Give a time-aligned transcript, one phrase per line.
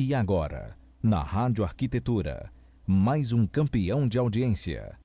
[0.00, 2.52] E agora, na Rádio Arquitetura,
[2.86, 4.96] mais um campeão de audiência.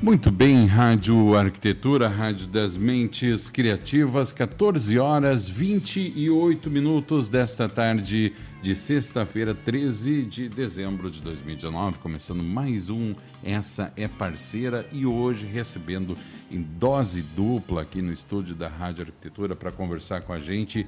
[0.00, 8.32] Muito bem, Rádio Arquitetura, Rádio das Mentes Criativas, 14 horas 28 minutos desta tarde
[8.62, 15.44] de sexta-feira, 13 de dezembro de 2019, começando mais um Essa é Parceira e hoje
[15.44, 16.16] recebendo
[16.48, 20.86] em dose dupla aqui no estúdio da Rádio Arquitetura para conversar com a gente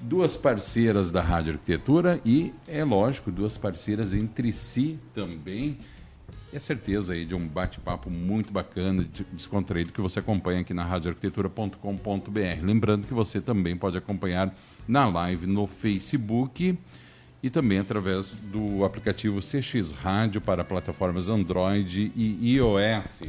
[0.00, 5.78] duas parceiras da Rádio Arquitetura e, é lógico, duas parceiras entre si também
[6.54, 10.84] e a certeza aí de um bate-papo muito bacana, descontraído, que você acompanha aqui na
[10.84, 12.62] radioarquitetura.com.br.
[12.62, 14.54] Lembrando que você também pode acompanhar
[14.86, 16.78] na live no Facebook
[17.42, 23.24] e também através do aplicativo CX Rádio para plataformas Android e iOS.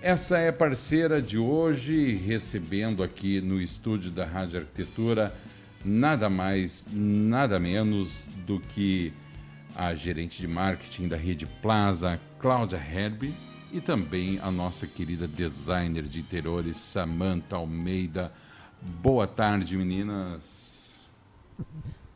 [0.00, 5.34] Essa é parceira de hoje, recebendo aqui no estúdio da Rádio Arquitetura
[5.84, 9.12] nada mais, nada menos do que
[9.78, 13.32] a gerente de marketing da Rede Plaza, Cláudia Herbe,
[13.72, 18.32] e também a nossa querida designer de interiores, Samantha Almeida.
[18.82, 21.06] Boa tarde, meninas.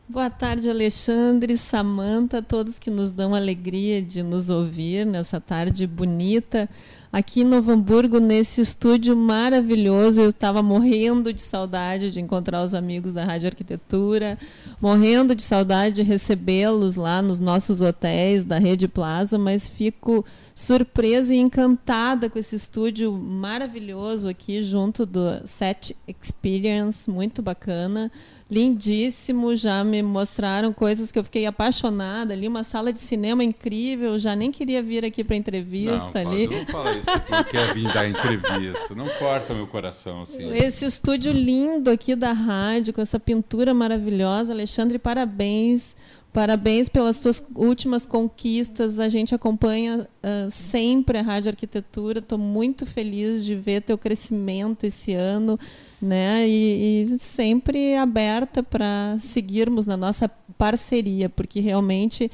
[0.09, 6.69] Boa tarde, Alexandre, Samantha, todos que nos dão alegria de nos ouvir nessa tarde bonita
[7.13, 10.23] aqui em Novo Hamburgo, nesse estúdio maravilhoso.
[10.23, 14.39] Eu estava morrendo de saudade de encontrar os amigos da Rádio Arquitetura,
[14.81, 20.25] morrendo de saudade de recebê-los lá nos nossos hotéis da Rede Plaza, mas fico
[20.55, 28.11] surpresa e encantada com esse estúdio maravilhoso aqui junto do Set Experience, muito bacana
[28.53, 34.19] lindíssimo, já me mostraram coisas que eu fiquei apaixonada ali, uma sala de cinema incrível,
[34.19, 36.47] já nem queria vir aqui para entrevista não, ali.
[36.47, 40.53] Não, fala isso, não quer vir dar entrevista, não corta meu coração assim.
[40.53, 45.97] Esse estúdio lindo aqui da rádio, com essa pintura maravilhosa, Alexandre, parabéns.
[46.31, 48.99] Parabéns pelas tuas últimas conquistas.
[48.99, 52.21] A gente acompanha uh, sempre a Rádio Arquitetura.
[52.21, 55.59] Estou muito feliz de ver teu crescimento esse ano
[56.03, 56.47] né?
[56.49, 62.31] E, e sempre aberta para seguirmos na nossa parceria, porque realmente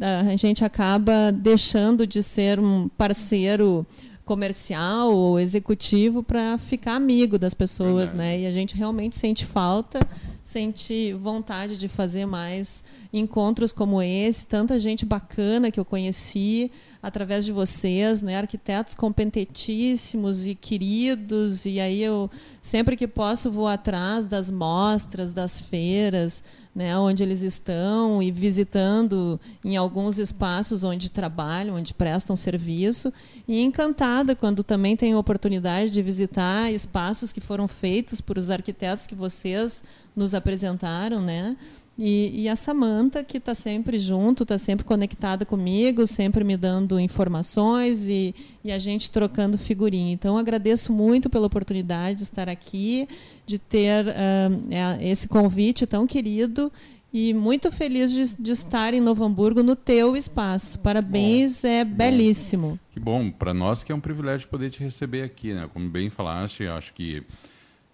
[0.00, 3.86] a gente acaba deixando de ser um parceiro
[4.24, 8.16] comercial ou executivo para ficar amigo das pessoas, Verdade.
[8.16, 8.40] né?
[8.40, 10.00] E a gente realmente sente falta,
[10.46, 16.70] sente vontade de fazer mais encontros como esse, tanta gente bacana que eu conheci
[17.02, 18.36] através de vocês, né?
[18.36, 22.30] Arquitetos competentíssimos e queridos, e aí eu
[22.62, 29.40] sempre que posso vou atrás das mostras, das feiras, né, onde eles estão e visitando
[29.64, 33.10] em alguns espaços onde trabalham, onde prestam serviço,
[33.48, 39.06] e encantada quando também tenho oportunidade de visitar espaços que foram feitos por os arquitetos
[39.06, 39.82] que vocês
[40.16, 41.56] nos apresentaram, né?
[41.98, 47.00] E, e, a Samanta, que está sempre junto, está sempre conectada comigo, sempre me dando
[47.00, 50.12] informações e, e, a gente trocando figurinha.
[50.12, 53.08] Então, agradeço muito pela oportunidade de estar aqui,
[53.46, 56.70] de ter uh, esse convite tão querido
[57.10, 60.78] e muito feliz de, de, estar em Novo Hamburgo no teu espaço.
[60.80, 62.78] Parabéns, bom, é belíssimo.
[62.90, 65.66] Que bom, para nós que é um privilégio poder te receber aqui, né?
[65.72, 67.22] Como bem falaste, acho que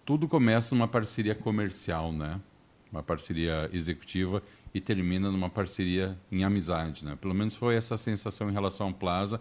[0.04, 2.40] tudo começa numa parceria comercial, né?
[2.92, 4.42] uma parceria executiva
[4.74, 7.16] e termina numa parceria em amizade, né?
[7.20, 9.40] Pelo menos foi essa sensação em relação ao Plaza.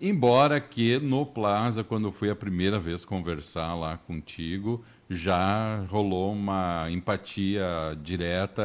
[0.00, 6.32] Embora que no Plaza, quando eu fui a primeira vez conversar lá contigo, já rolou
[6.32, 7.64] uma empatia
[8.02, 8.62] direta,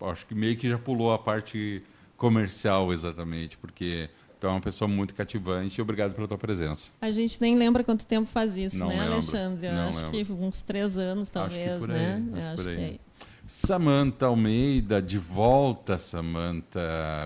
[0.00, 1.82] acho que meio que já pulou a parte
[2.16, 4.08] comercial exatamente, porque
[4.42, 6.90] tu é uma pessoa muito cativante e obrigado pela tua presença.
[7.00, 9.12] A gente nem lembra quanto tempo faz isso, Não né, lembro.
[9.12, 9.66] Alexandre?
[9.68, 10.36] Eu Não acho lembro.
[10.36, 12.20] que uns três anos, talvez, né?
[12.24, 12.94] Acho que acho que aí.
[12.96, 12.98] é.
[13.46, 16.80] Samanta Almeida, de volta, Samanta.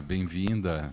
[0.06, 0.92] Bem-vinda.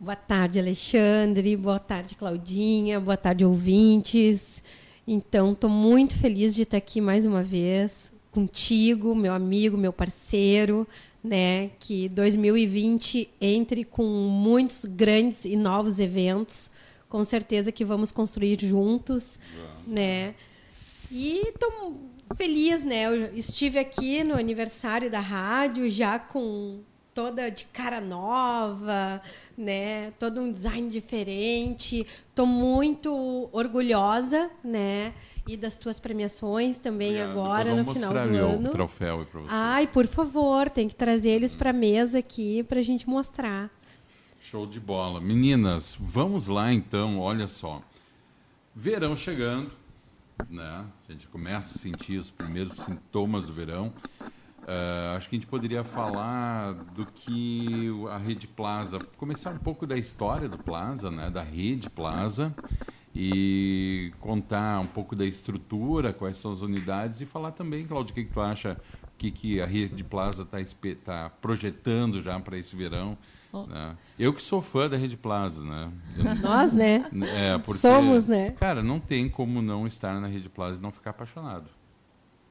[0.00, 1.56] Boa tarde, Alexandre.
[1.56, 2.98] Boa tarde, Claudinha.
[2.98, 4.64] Boa tarde, ouvintes.
[5.06, 10.86] Então, estou muito feliz de estar aqui mais uma vez contigo, meu amigo, meu parceiro,
[11.26, 11.70] né?
[11.80, 16.70] Que 2020 entre com muitos grandes e novos eventos.
[17.08, 19.38] Com certeza que vamos construir juntos,
[19.86, 20.34] né?
[21.10, 22.00] E estou
[22.36, 23.06] feliz, né?
[23.06, 26.80] Eu estive aqui no aniversário da rádio já com
[27.14, 29.20] toda de cara nova,
[29.56, 30.12] né?
[30.18, 32.06] Todo um design diferente.
[32.28, 35.14] Estou muito orgulhosa, né?
[35.46, 38.70] E das tuas premiações também agora no final do meu ano.
[38.70, 39.48] troféu para você.
[39.50, 43.70] Ai, por favor, tem que trazer eles para a mesa aqui para a gente mostrar.
[44.40, 45.20] Show de bola.
[45.20, 47.80] Meninas, vamos lá então, olha só.
[48.74, 49.70] verão chegando,
[50.50, 50.84] né?
[51.08, 53.92] A gente começa a sentir os primeiros sintomas do verão.
[54.66, 59.86] Uh, acho que a gente poderia falar do que a Rede Plaza, começar um pouco
[59.86, 62.52] da história do Plaza, né, da Rede Plaza,
[63.18, 68.14] e contar um pouco da estrutura, quais são as unidades, e falar também, Claudio, o
[68.14, 70.58] que, que tu acha, o que, que a Rede Plaza está
[71.02, 73.16] tá projetando já para esse verão.
[73.68, 73.96] Né?
[74.18, 75.90] Eu que sou fã da Rede Plaza, né?
[76.42, 77.10] Nós, né?
[77.34, 78.50] É, porque, Somos, né?
[78.50, 81.70] Cara, não tem como não estar na Rede Plaza e não ficar apaixonado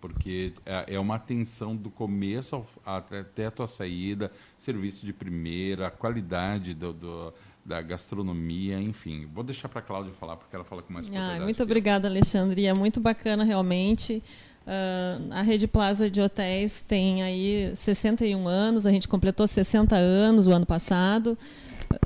[0.02, 5.90] porque é, é uma atenção do começo até a tua saída, serviço de primeira, a
[5.90, 7.34] qualidade do, do
[7.66, 9.28] da gastronomia, enfim.
[9.34, 12.68] Vou deixar para a Cláudia falar, porque ela fala com mais ah, Muito obrigada, Alexandre.
[12.68, 14.22] É muito bacana, realmente.
[14.68, 20.48] Uh, a Rede Plaza de Hotéis tem aí 61 anos, a gente completou 60 anos
[20.48, 21.38] o ano passado.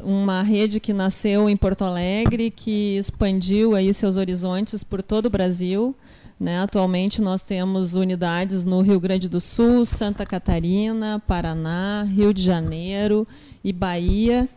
[0.02, 5.30] Uma rede que nasceu em Porto Alegre, que expandiu aí seus horizontes por todo o
[5.30, 5.96] Brasil.
[6.40, 6.60] Né?
[6.60, 13.28] Atualmente nós temos unidades no Rio Grande do Sul, Santa Catarina, Paraná, Rio de Janeiro
[13.64, 14.48] e Bahia,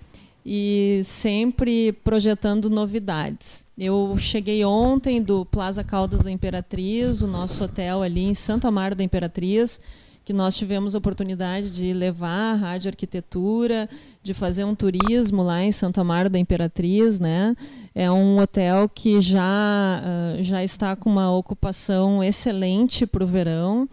[0.44, 3.64] e sempre projetando novidades.
[3.78, 8.94] Eu cheguei ontem do Plaza Caldas da Imperatriz, o nosso hotel ali em Santa Amaro
[8.94, 9.80] da Imperatriz,
[10.24, 13.88] que nós tivemos a oportunidade de levar a rádio arquitetura,
[14.22, 17.56] de fazer um turismo lá em Santo Amaro da Imperatriz, né?
[17.94, 23.88] É um hotel que já uh, já está com uma ocupação excelente para o verão.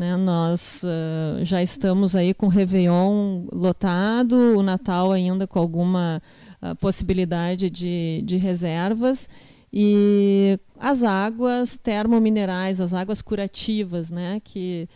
[0.00, 0.16] Né?
[0.16, 6.22] Nós uh, já estamos aí com o Réveillon lotado, o Natal ainda com alguma
[6.62, 9.28] uh, possibilidade de, de reservas
[9.70, 14.40] e as águas termominerais, as águas curativas, né?
[14.42, 14.88] que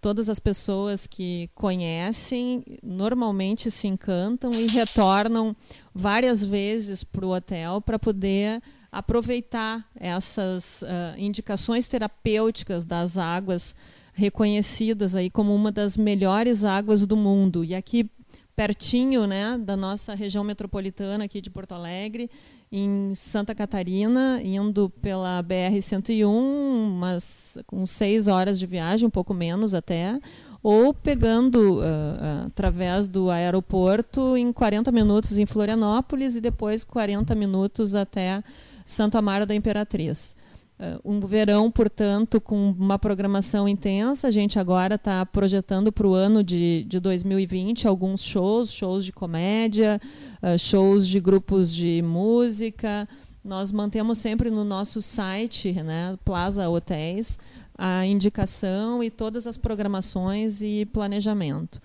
[0.00, 5.56] todas as pessoas que conhecem normalmente se encantam e retornam
[5.92, 8.62] várias vezes para o hotel para poder
[8.92, 13.74] aproveitar essas uh, indicações terapêuticas das águas
[14.12, 17.64] reconhecidas aí como uma das melhores águas do mundo.
[17.64, 18.10] E aqui
[18.54, 22.30] pertinho, né, da nossa região metropolitana aqui de Porto Alegre,
[22.70, 29.74] em Santa Catarina, indo pela BR-101, umas com seis horas de viagem, um pouco menos
[29.74, 30.18] até,
[30.62, 37.94] ou pegando uh, através do aeroporto em 40 minutos em Florianópolis e depois 40 minutos
[37.94, 38.42] até
[38.84, 40.36] Santo Amaro da Imperatriz.
[40.82, 44.26] Uh, um verão, portanto, com uma programação intensa.
[44.26, 49.12] A gente agora está projetando para o ano de, de 2020 alguns shows, shows de
[49.12, 50.00] comédia,
[50.42, 53.08] uh, shows de grupos de música.
[53.44, 57.38] Nós mantemos sempre no nosso site, né, Plaza Hotéis,
[57.78, 61.80] a indicação e todas as programações e planejamento.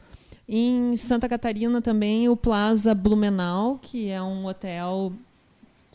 [0.50, 5.14] Em Santa Catarina também o Plaza Blumenau, que é um hotel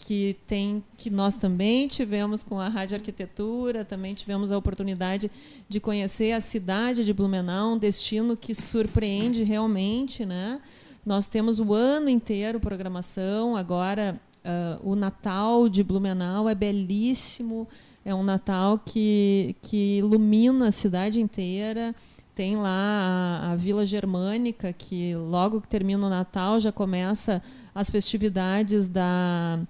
[0.05, 5.31] que tem que nós também tivemos com a Rádio Arquitetura, também tivemos a oportunidade
[5.69, 10.61] de conhecer a cidade de Blumenau, um destino que surpreende realmente, né?
[11.07, 17.69] Nós temos o ano inteiro programação, agora uh, o Natal de Blumenau é belíssimo,
[18.05, 21.95] é um Natal que, que ilumina a cidade inteira.
[22.35, 27.41] Tem lá a, a Vila Germânica, que logo que termina o Natal já começa
[27.73, 29.61] as festividades da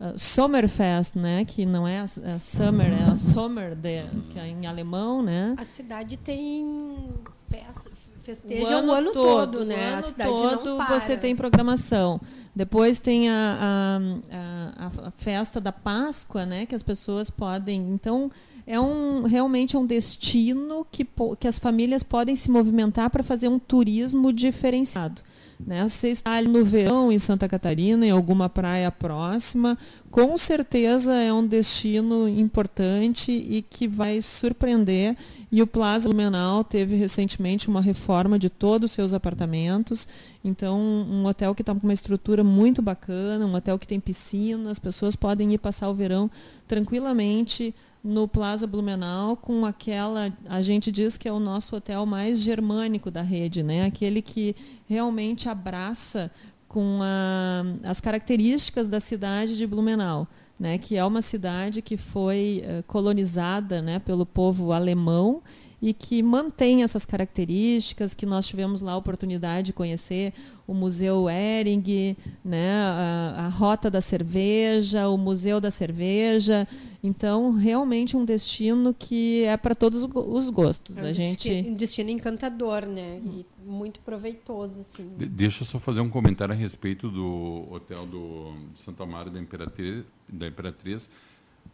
[0.00, 1.44] uh, Sommerfest, né?
[1.44, 5.54] Que não é a, a Summer, é a Sommer, de, que é em alemão, né?
[5.58, 7.10] A cidade tem
[7.48, 7.90] festa,
[8.22, 10.00] festeja o ano, o ano todo, todo, né?
[10.28, 12.20] O ano todo você tem programação.
[12.54, 16.66] Depois tem a, a, a, a, festa da Páscoa, né?
[16.66, 17.92] Que as pessoas podem.
[17.92, 18.30] Então
[18.66, 21.06] é um realmente é um destino que,
[21.38, 25.22] que as famílias podem se movimentar para fazer um turismo diferenciado.
[25.66, 25.86] Né?
[25.86, 29.78] Você está ali no verão em Santa Catarina, em alguma praia próxima,
[30.10, 35.16] com certeza é um destino importante e que vai surpreender.
[35.52, 40.08] E o Plaza Lumenau teve recentemente uma reforma de todos os seus apartamentos.
[40.44, 44.70] Então, um hotel que está com uma estrutura muito bacana, um hotel que tem piscina,
[44.70, 46.30] as pessoas podem ir passar o verão
[46.66, 52.40] tranquilamente no Plaza Blumenau com aquela, a gente diz que é o nosso hotel mais
[52.40, 53.84] germânico da rede, né?
[53.84, 56.30] Aquele que realmente abraça
[56.66, 60.26] com a, as características da cidade de Blumenau,
[60.58, 60.78] né?
[60.78, 65.42] Que é uma cidade que foi uh, colonizada, né, pelo povo alemão
[65.82, 70.34] e que mantém essas características que nós tivemos lá a oportunidade de conhecer
[70.66, 76.68] o Museu Ering, né, a, a Rota da Cerveja, o Museu da Cerveja.
[77.02, 80.98] Então, realmente um destino que é para todos os gostos.
[80.98, 83.20] É um a gente destino, um destino encantador, né?
[83.24, 85.08] E muito proveitoso, assim.
[85.16, 89.32] De deixa eu só fazer um comentário a respeito do hotel do de Santa Maria
[89.32, 91.10] da Imperatriz, da Imperatriz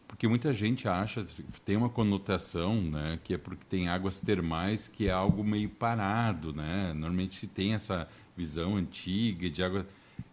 [0.07, 1.25] porque muita gente acha,
[1.65, 6.53] tem uma conotação, né, que é porque tem águas termais, que é algo meio parado,
[6.53, 6.93] né?
[6.95, 9.87] Normalmente se tem essa visão antiga de água.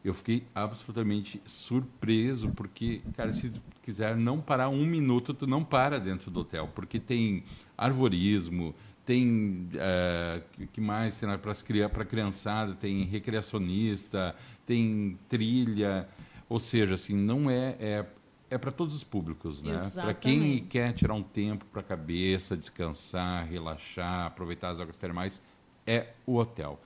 [0.04, 3.52] Eu fiquei absolutamente surpreso, porque, cara, se
[3.84, 7.44] quiser não parar um minuto, tu não para dentro do hotel, porque tem
[7.78, 8.74] arvorismo,
[9.06, 14.36] tem é, que mais tem para a criançada, tem recreacionista,
[14.66, 16.08] tem trilha,
[16.48, 18.06] ou seja, assim, não é, é
[18.54, 19.78] é para todos os públicos, né?
[19.96, 25.42] Para quem quer tirar um tempo para a cabeça, descansar, relaxar, aproveitar as águas termais,
[25.88, 26.80] é o hotel.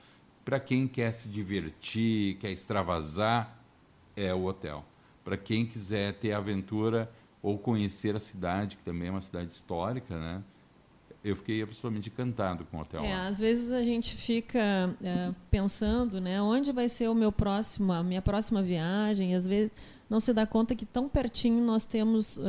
[0.45, 3.61] Para quem quer se divertir, quer extravasar,
[4.15, 4.85] é o hotel.
[5.27, 10.17] Para quem quiser ter aventura ou conhecer a cidade, que também é uma cidade histórica,
[10.17, 10.41] né?
[11.21, 13.03] eu fiquei absolutamente encantado com o hotel.
[13.03, 17.91] É, às vezes a gente fica é, pensando, né, onde vai ser o meu próximo,
[17.91, 19.71] a minha próxima viagem, e às vezes
[20.09, 22.43] não se dá conta que tão pertinho nós temos uh,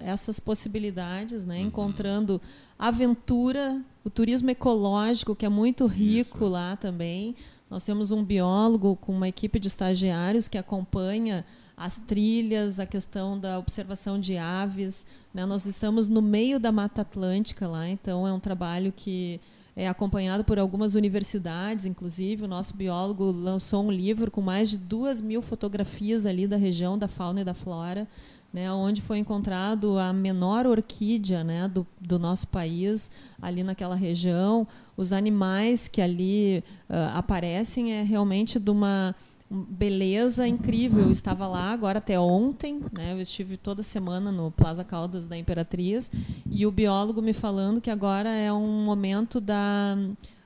[0.00, 1.66] essas possibilidades, né, uhum.
[1.66, 2.40] encontrando
[2.78, 6.48] aventura, o turismo ecológico que é muito rico Isso.
[6.48, 7.36] lá também.
[7.68, 11.44] Nós temos um biólogo com uma equipe de estagiários que acompanha
[11.82, 15.04] as trilhas, a questão da observação de aves.
[15.34, 15.44] Né?
[15.44, 19.40] Nós estamos no meio da Mata Atlântica lá, então é um trabalho que
[19.74, 22.44] é acompanhado por algumas universidades, inclusive.
[22.44, 26.96] O nosso biólogo lançou um livro com mais de duas mil fotografias ali da região,
[26.96, 28.06] da fauna e da flora,
[28.52, 33.10] né, onde foi encontrado a menor orquídea né, do, do nosso país,
[33.40, 34.68] ali naquela região.
[34.96, 39.16] Os animais que ali uh, aparecem é realmente de uma
[39.52, 41.04] beleza incrível.
[41.04, 43.12] Eu estava lá agora até ontem, né?
[43.12, 46.10] Eu estive toda semana no Plaza Caldas da Imperatriz
[46.50, 49.96] e o biólogo me falando que agora é um momento da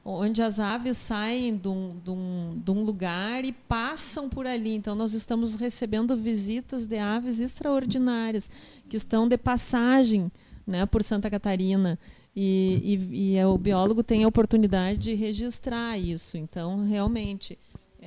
[0.04, 4.74] onde as aves saem de um, de, um, de um, lugar e passam por ali.
[4.74, 8.48] Então, nós estamos recebendo visitas de aves extraordinárias
[8.88, 10.30] que estão de passagem
[10.64, 11.98] né, por Santa Catarina.
[12.36, 16.36] E, e, e o biólogo tem a oportunidade de registrar isso.
[16.36, 17.58] Então, realmente,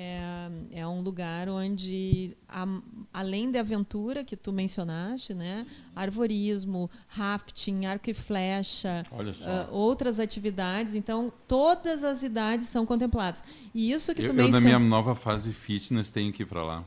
[0.01, 2.65] é, é um lugar onde, a,
[3.11, 10.95] além da aventura que tu mencionaste, né, arvorismo, rafting, arco e flecha, uh, outras atividades,
[10.95, 13.43] então todas as idades são contempladas.
[13.75, 14.57] E isso que tu eu, menciona...
[14.57, 16.85] Eu, na minha nova fase fitness, tenho que ir para lá.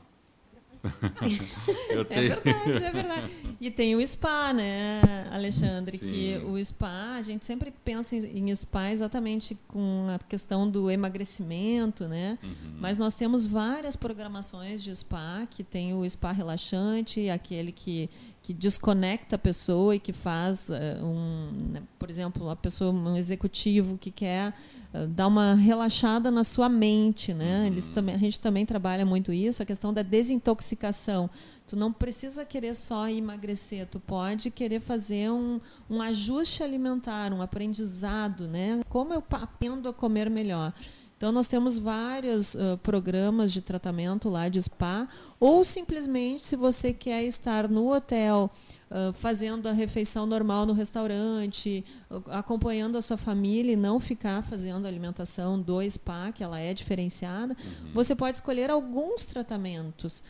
[2.10, 3.32] é verdade, é verdade.
[3.60, 5.96] E tem o spa, né, Alexandre?
[5.96, 6.06] Sim.
[6.06, 12.08] Que o spa, a gente sempre pensa em spa exatamente com a questão do emagrecimento,
[12.08, 12.38] né?
[12.42, 12.76] Uhum.
[12.80, 18.10] Mas nós temos várias programações de spa, que tem o spa relaxante, aquele que
[18.42, 23.16] que desconecta a pessoa e que faz uh, um, né, por exemplo, a pessoa, um
[23.16, 24.52] executivo que quer
[24.92, 27.61] uh, dar uma relaxada na sua mente, né?
[27.61, 27.66] Uhum.
[27.66, 31.30] Eles também, a gente também trabalha muito isso, a questão da desintoxicação.
[31.68, 37.40] Tu não precisa querer só emagrecer, tu pode querer fazer um, um ajuste alimentar, um
[37.40, 38.82] aprendizado, né?
[38.88, 40.75] Como eu aprendo a comer melhor.
[41.23, 45.07] Então, nós temos vários uh, programas de tratamento lá de spa,
[45.38, 48.50] ou simplesmente, se você quer estar no hotel,
[48.91, 54.43] uh, fazendo a refeição normal no restaurante, uh, acompanhando a sua família e não ficar
[54.43, 57.93] fazendo a alimentação do spa, que ela é diferenciada, uhum.
[57.95, 60.25] você pode escolher alguns tratamentos.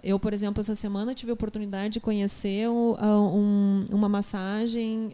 [0.00, 5.10] eu, por exemplo, essa semana tive a oportunidade de conhecer um, uma massagem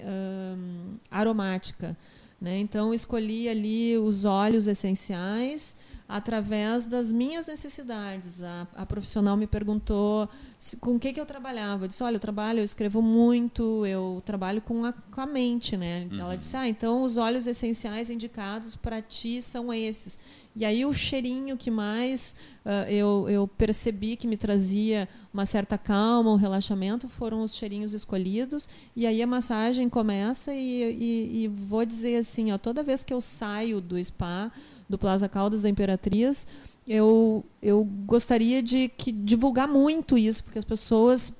[1.10, 1.96] aromática.
[2.42, 2.58] Né?
[2.58, 5.76] Então, escolhi ali os óleos essenciais
[6.12, 8.42] através das minhas necessidades.
[8.42, 10.28] A, a profissional me perguntou
[10.58, 11.84] se, com o que, que eu trabalhava.
[11.84, 15.74] Eu disse, olha, eu trabalho, eu escrevo muito, eu trabalho com a, com a mente.
[15.74, 16.08] Né?
[16.12, 16.20] Uhum.
[16.20, 20.18] Ela disse, ah, então os óleos essenciais indicados para ti são esses.
[20.54, 25.78] E aí o cheirinho que mais uh, eu, eu percebi que me trazia uma certa
[25.78, 28.68] calma, um relaxamento, foram os cheirinhos escolhidos.
[28.94, 33.14] E aí a massagem começa e, e, e vou dizer assim, ó, toda vez que
[33.14, 34.52] eu saio do spa,
[34.88, 36.46] do Plaza Caldas da Imperatriz,
[36.86, 41.32] eu, eu gostaria de que, divulgar muito isso, porque as pessoas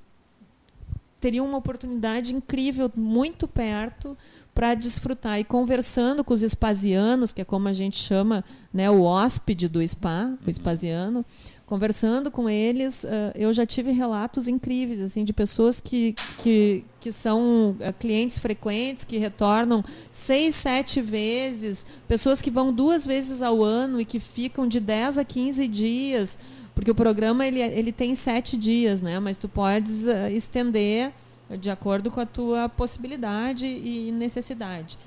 [1.20, 4.16] teriam uma oportunidade incrível, muito perto,
[4.54, 5.38] para desfrutar.
[5.38, 9.86] E conversando com os espasianos, que é como a gente chama né, o hóspede do
[9.86, 11.24] spa, o espasiano,
[11.72, 17.10] conversando com eles, uh, eu já tive relatos incríveis assim de pessoas que, que, que
[17.10, 23.64] são uh, clientes frequentes, que retornam seis, sete vezes, pessoas que vão duas vezes ao
[23.64, 26.38] ano e que ficam de 10 a 15 dias,
[26.74, 29.18] porque o programa ele, ele tem sete dias, né?
[29.18, 31.10] mas tu podes uh, estender
[31.58, 34.98] de acordo com a tua possibilidade e necessidade.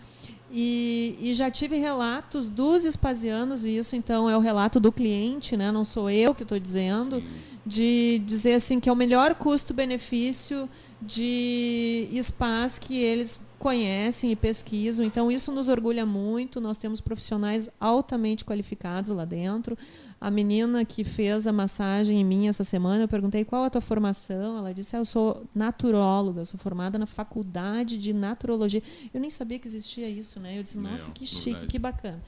[0.57, 5.57] E, e, já tive relatos dos espasianos, e isso então é o relato do cliente,
[5.57, 5.69] né?
[5.69, 7.27] não sou eu que estou dizendo, Sim.
[7.65, 10.69] de dizer assim que é o melhor custo-benefício
[11.01, 15.05] de espaço que eles conhecem e pesquisam.
[15.05, 16.61] Então, isso nos orgulha muito.
[16.61, 19.77] Nós temos profissionais altamente qualificados lá dentro.
[20.19, 23.81] A menina que fez a massagem em mim essa semana, eu perguntei qual a tua
[23.81, 24.57] formação.
[24.57, 28.81] Ela disse: ah, Eu sou naturóloga, sou formada na faculdade de naturologia.
[29.13, 30.57] Eu nem sabia que existia isso, né?
[30.57, 31.67] Eu disse: Nossa, que chique, verdade.
[31.67, 32.23] que bacana.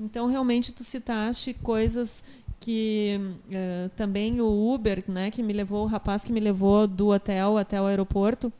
[0.00, 2.24] Então, realmente, tu citaste coisas
[2.58, 3.18] que
[3.48, 7.58] uh, também o Uber, né, que me levou, o rapaz que me levou do hotel
[7.58, 8.52] até o aeroporto,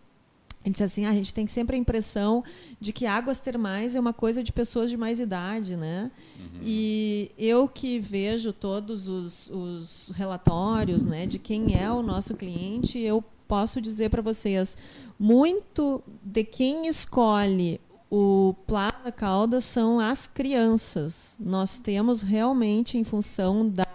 [0.64, 2.42] ele disse assim: ah, a gente tem sempre a impressão
[2.80, 6.10] de que águas termais é uma coisa de pessoas de mais idade, né?
[6.38, 6.60] Uhum.
[6.62, 12.98] E eu que vejo todos os, os, relatórios, né, de quem é o nosso cliente,
[12.98, 14.76] eu posso dizer para vocês
[15.18, 21.34] muito de quem escolhe o Plaza Caldas são as crianças.
[21.40, 23.86] Nós temos realmente, em função da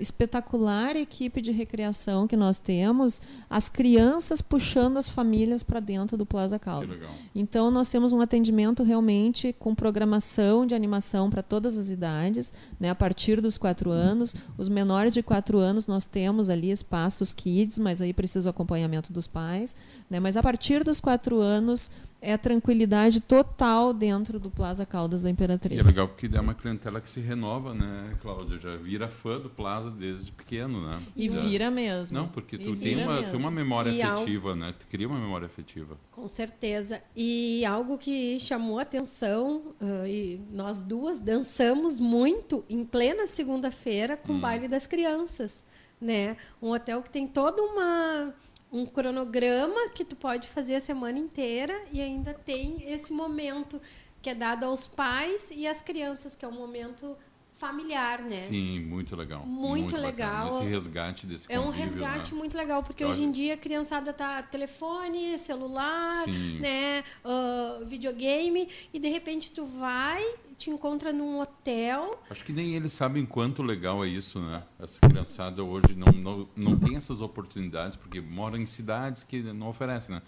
[0.00, 6.26] espetacular equipe de recreação que nós temos, as crianças puxando as famílias para dentro do
[6.26, 6.98] Plaza Caldas.
[7.34, 12.90] Então, nós temos um atendimento realmente com programação de animação para todas as idades, né,
[12.90, 14.34] a partir dos quatro anos.
[14.56, 19.12] Os menores de quatro anos, nós temos ali espaços kids, mas aí precisa o acompanhamento
[19.12, 19.76] dos pais.
[20.10, 25.22] Né, mas a partir dos quatro anos, é a tranquilidade total dentro do Plaza Caldas
[25.22, 25.76] da Imperatriz.
[25.76, 28.58] E é legal porque é uma clientela que se renova, né, Cláudia?
[28.58, 31.00] Já vira fã do Plaza desde pequeno, né?
[31.14, 31.40] E Já...
[31.40, 32.18] vira mesmo.
[32.18, 34.60] Não, porque tu tem uma, tem uma memória e afetiva, algo...
[34.60, 34.74] né?
[34.78, 35.96] Tu cria uma memória afetiva.
[36.10, 37.02] Com certeza.
[37.14, 44.16] E algo que chamou a atenção, uh, e nós duas dançamos muito em plena segunda-feira
[44.16, 44.38] com hum.
[44.38, 45.64] o baile das crianças,
[46.00, 46.36] né?
[46.60, 48.34] Um hotel que tem toda uma
[48.70, 53.80] um cronograma que tu pode fazer a semana inteira e ainda tem esse momento
[54.20, 57.16] que é dado aos pais e às crianças, que é um momento
[57.58, 58.36] familiar, né?
[58.36, 59.44] Sim, muito legal.
[59.44, 60.48] Muito, muito legal.
[60.48, 62.38] Esse resgate desse É um resgate né?
[62.38, 66.60] muito legal, porque hoje em dia a criançada tá telefone, celular, Sim.
[66.60, 70.24] né, uh, videogame, e de repente tu vai
[70.56, 72.20] te encontra num hotel.
[72.28, 74.62] Acho que nem eles sabem quanto legal é isso, né?
[74.80, 79.68] Essa criançada hoje não, não, não tem essas oportunidades, porque moram em cidades que não
[79.68, 80.22] oferecem, né?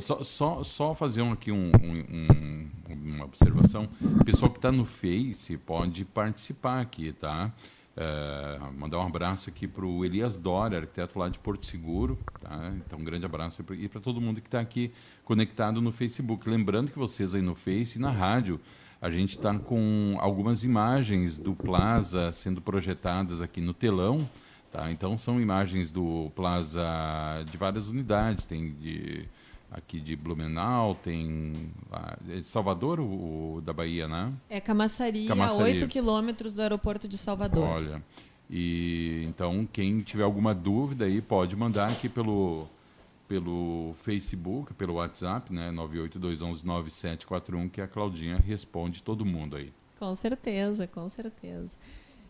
[0.00, 3.88] Só, só, só fazer aqui um, um, uma observação.
[4.20, 7.52] O pessoal que está no Face pode participar aqui, tá?
[7.98, 12.18] É, mandar um abraço aqui para o Elias Dória, arquiteto lá de Porto Seguro.
[12.40, 12.72] Tá?
[12.76, 14.92] Então, um grande abraço e para todo mundo que está aqui
[15.24, 16.48] conectado no Facebook.
[16.48, 18.60] Lembrando que vocês aí no Face e na rádio,
[19.00, 24.28] a gente está com algumas imagens do Plaza sendo projetadas aqui no telão.
[24.70, 24.90] Tá?
[24.90, 26.84] Então, são imagens do Plaza
[27.50, 28.44] de várias unidades.
[28.44, 29.26] Tem de
[29.76, 31.70] aqui de Blumenau, tem
[32.28, 34.32] é de Salvador, o, o, da Bahia, né?
[34.48, 35.60] É Camaçari, Camaçari.
[35.60, 37.68] a 8 quilômetros do aeroporto de Salvador.
[37.68, 38.02] Olha,
[38.48, 42.66] e então quem tiver alguma dúvida aí pode mandar aqui pelo
[43.28, 49.72] pelo Facebook, pelo WhatsApp, né, 982119741, que a Claudinha responde todo mundo aí.
[49.98, 51.76] Com certeza, com certeza.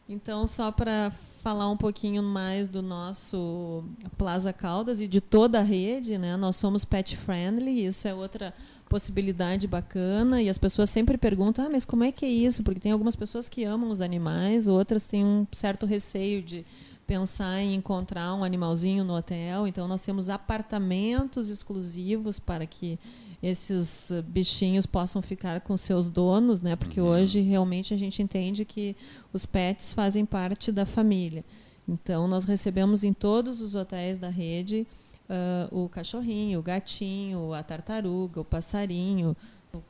[0.09, 1.11] Então, só para
[1.43, 3.83] falar um pouquinho mais do nosso
[4.17, 6.37] Plaza Caldas e de toda a rede, né?
[6.37, 8.55] Nós somos pet friendly, isso é outra
[8.89, 12.79] possibilidade bacana e as pessoas sempre perguntam: "Ah, mas como é que é isso?" Porque
[12.79, 16.65] tem algumas pessoas que amam os animais, outras têm um certo receio de
[17.05, 19.67] pensar em encontrar um animalzinho no hotel.
[19.67, 22.97] Então, nós temos apartamentos exclusivos para que
[23.43, 26.77] esses eh, bichinhos possam ficar com seus donos, né?
[26.77, 27.09] Porque uhum.
[27.09, 28.97] hoje realmente a gente entende que
[29.33, 31.45] os pets fazem parte da família.
[31.89, 34.87] Então nós recebemos em todos os hotéis da rede
[35.29, 39.37] uh, o cachorrinho, o gatinho, a tartaruga, o passarinho,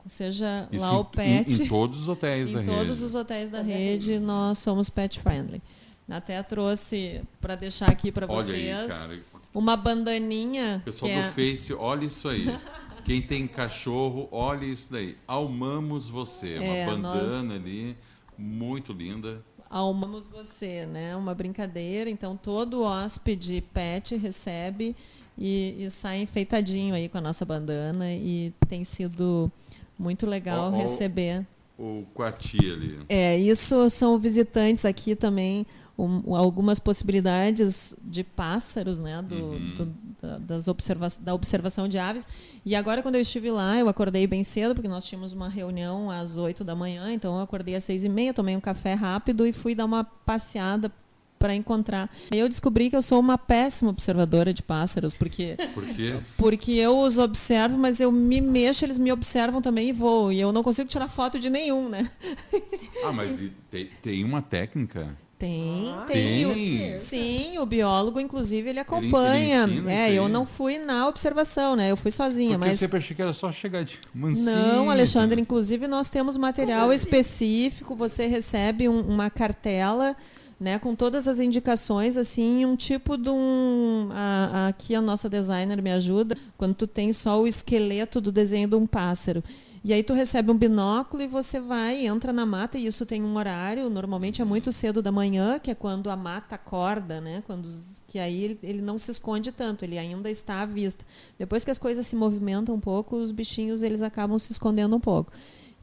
[0.06, 1.62] seja Isso lá em, o pet.
[1.62, 2.70] Em, em, todos os hotéis da rede.
[2.70, 5.62] Em todos os hotéis da rede nós somos pet friendly.
[6.09, 10.80] Até trouxe para deixar aqui para vocês aí, uma bandaninha.
[10.85, 11.30] Pessoal do é...
[11.30, 12.46] Face, olha isso aí.
[13.07, 15.16] Quem tem cachorro, olha isso daí.
[15.29, 16.55] Almamos você.
[16.55, 17.51] É, uma bandana nós...
[17.53, 17.97] ali,
[18.37, 19.45] muito linda.
[19.71, 21.14] Almamos você, né?
[21.14, 22.11] Uma brincadeira.
[22.11, 24.97] Então, todo hóspede pet recebe
[25.38, 28.12] e, e sai enfeitadinho aí com a nossa bandana.
[28.12, 29.53] E tem sido
[29.97, 31.47] muito legal receber.
[31.79, 32.99] O Coati ali.
[33.09, 35.64] É, isso são visitantes aqui também
[35.98, 39.74] um, algumas possibilidades de pássaros, né, do, uhum.
[39.74, 42.28] do, das observa da observação de aves.
[42.64, 46.11] E agora, quando eu estive lá, eu acordei bem cedo, porque nós tínhamos uma reunião
[46.11, 49.46] às 8 da manhã, então eu acordei às seis e meia, tomei um café rápido
[49.46, 50.92] e fui dar uma passeada
[51.38, 52.11] para encontrar.
[52.32, 56.16] E eu descobri que eu sou uma péssima observadora de pássaros, porque Por quê?
[56.37, 60.40] porque eu os observo, mas eu me mexo, eles me observam também e vou, e
[60.40, 62.11] eu não consigo tirar foto de nenhum, né?
[63.04, 63.38] Ah, mas
[63.70, 66.46] tem, tem uma técnica Tem, Ah, tem.
[66.55, 66.94] tem.
[66.94, 69.64] O, sim, o biólogo, inclusive, ele acompanha.
[69.64, 71.90] ele ensina é, eu não fui na observação, né?
[71.90, 72.79] Eu fui sozinha, Porque eu mas.
[72.79, 74.57] sempre achei que era só chegar de mansinho.
[74.57, 76.96] Não, Alexandre, inclusive nós temos material assim?
[76.96, 80.16] específico, você recebe um- uma cartela,
[80.59, 84.09] né, com todas as indicações, assim, um tipo de um...
[84.12, 88.33] a- a- aqui a nossa designer me ajuda, quando tu tem só o esqueleto do
[88.33, 89.44] desenho de um pássaro.
[89.87, 93.22] E aí tu recebe um binóculo e você vai, entra na mata, e isso tem
[93.22, 97.40] um horário, normalmente é muito cedo da manhã, que é quando a mata acorda, né?
[97.46, 97.68] Quando,
[98.09, 101.07] que aí ele, ele não se esconde tanto, ele ainda está à vista.
[101.38, 104.99] Depois que as coisas se movimentam um pouco, os bichinhos eles acabam se escondendo um
[104.99, 105.31] pouco.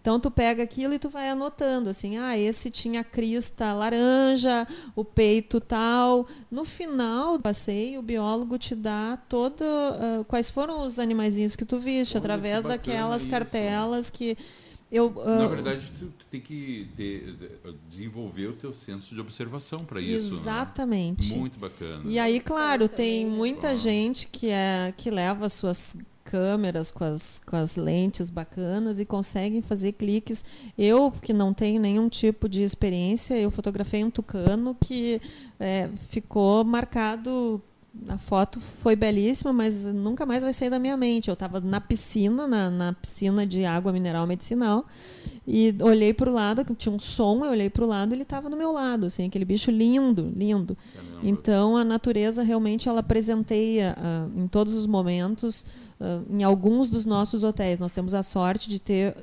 [0.03, 4.67] Então tu pega aquilo e tu vai anotando assim, ah, esse tinha a crista laranja,
[4.97, 6.27] o peito tal.
[6.51, 11.63] No final do passeio, o biólogo te dá todo ah, quais foram os animaizinhos que
[11.63, 13.31] tu viste Olha, através daquelas isso.
[13.31, 14.37] cartelas que
[14.91, 17.33] eu Na ah, verdade, tu, tu tem que ter-
[17.89, 20.33] desenvolver o teu senso de observação para isso.
[20.33, 20.39] né?
[20.41, 21.35] exatamente.
[21.37, 22.03] Muito bacana.
[22.05, 23.31] E aí, claro, tem né?
[23.33, 23.75] muita Ah.
[23.75, 25.95] gente que é que leva as suas
[26.33, 30.43] câmeras com as, com as lentes bacanas e conseguem fazer cliques.
[30.75, 35.21] Eu, que não tenho nenhum tipo de experiência, eu fotografei um tucano que
[35.59, 37.61] é, ficou marcado.
[38.09, 41.29] A foto foi belíssima, mas nunca mais vai sair da minha mente.
[41.29, 44.85] Eu estava na piscina, na, na piscina de água mineral medicinal,
[45.45, 48.15] e olhei para o lado, que tinha um som, eu olhei para o lado e
[48.15, 50.75] ele estava do meu lado, assim, aquele bicho lindo, lindo.
[51.21, 55.65] Então a natureza realmente ela presenteia ah, em todos os momentos,
[55.99, 57.77] ah, em alguns dos nossos hotéis.
[57.77, 59.15] Nós temos a sorte de ter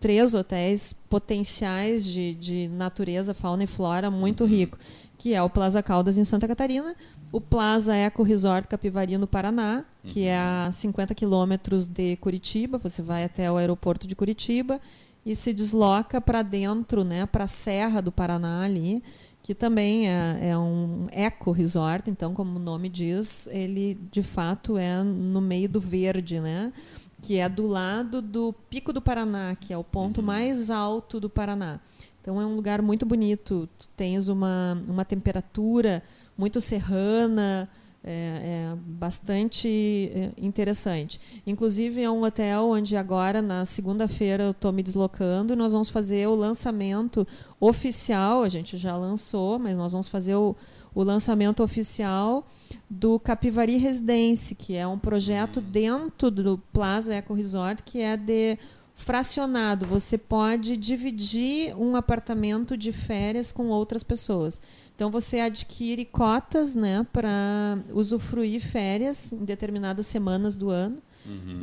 [0.00, 4.78] três hotéis potenciais de, de natureza, fauna e flora muito rico,
[5.16, 6.94] que é o Plaza Caldas em Santa Catarina,
[7.30, 13.02] o Plaza Eco Resort Capivari no Paraná, que é a 50 quilômetros de Curitiba, você
[13.02, 14.80] vai até o aeroporto de Curitiba
[15.24, 19.02] e se desloca para dentro, né, para a Serra do Paraná ali,
[19.42, 24.78] que também é, é um eco resort, então como o nome diz, ele de fato
[24.78, 26.72] é no meio do verde, né?
[27.20, 31.28] Que é do lado do Pico do Paraná, que é o ponto mais alto do
[31.28, 31.80] Paraná.
[32.20, 33.68] Então é um lugar muito bonito.
[33.78, 36.02] Tu tens uma, uma temperatura
[36.38, 37.68] muito serrana,
[38.02, 39.68] é, é bastante
[40.14, 41.20] é, interessante.
[41.44, 45.88] Inclusive é um hotel onde agora na segunda-feira eu estou me deslocando e nós vamos
[45.88, 47.26] fazer o lançamento
[47.60, 48.44] oficial.
[48.44, 50.54] A gente já lançou, mas nós vamos fazer o,
[50.94, 52.46] o lançamento oficial
[52.88, 58.56] do Capivari Residence, que é um projeto dentro do Plaza Eco Resort que é de
[58.98, 59.86] fracionado.
[59.86, 64.60] Você pode dividir um apartamento de férias com outras pessoas.
[64.94, 70.96] Então você adquire cotas, né, para usufruir férias em determinadas semanas do ano,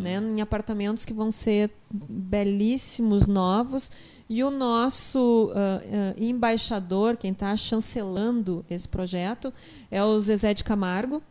[0.01, 3.91] né, em apartamentos que vão ser belíssimos, novos.
[4.29, 9.53] E o nosso ah, ah, embaixador, quem está chancelando esse projeto,
[9.91, 11.21] é o Zezé de Camargo.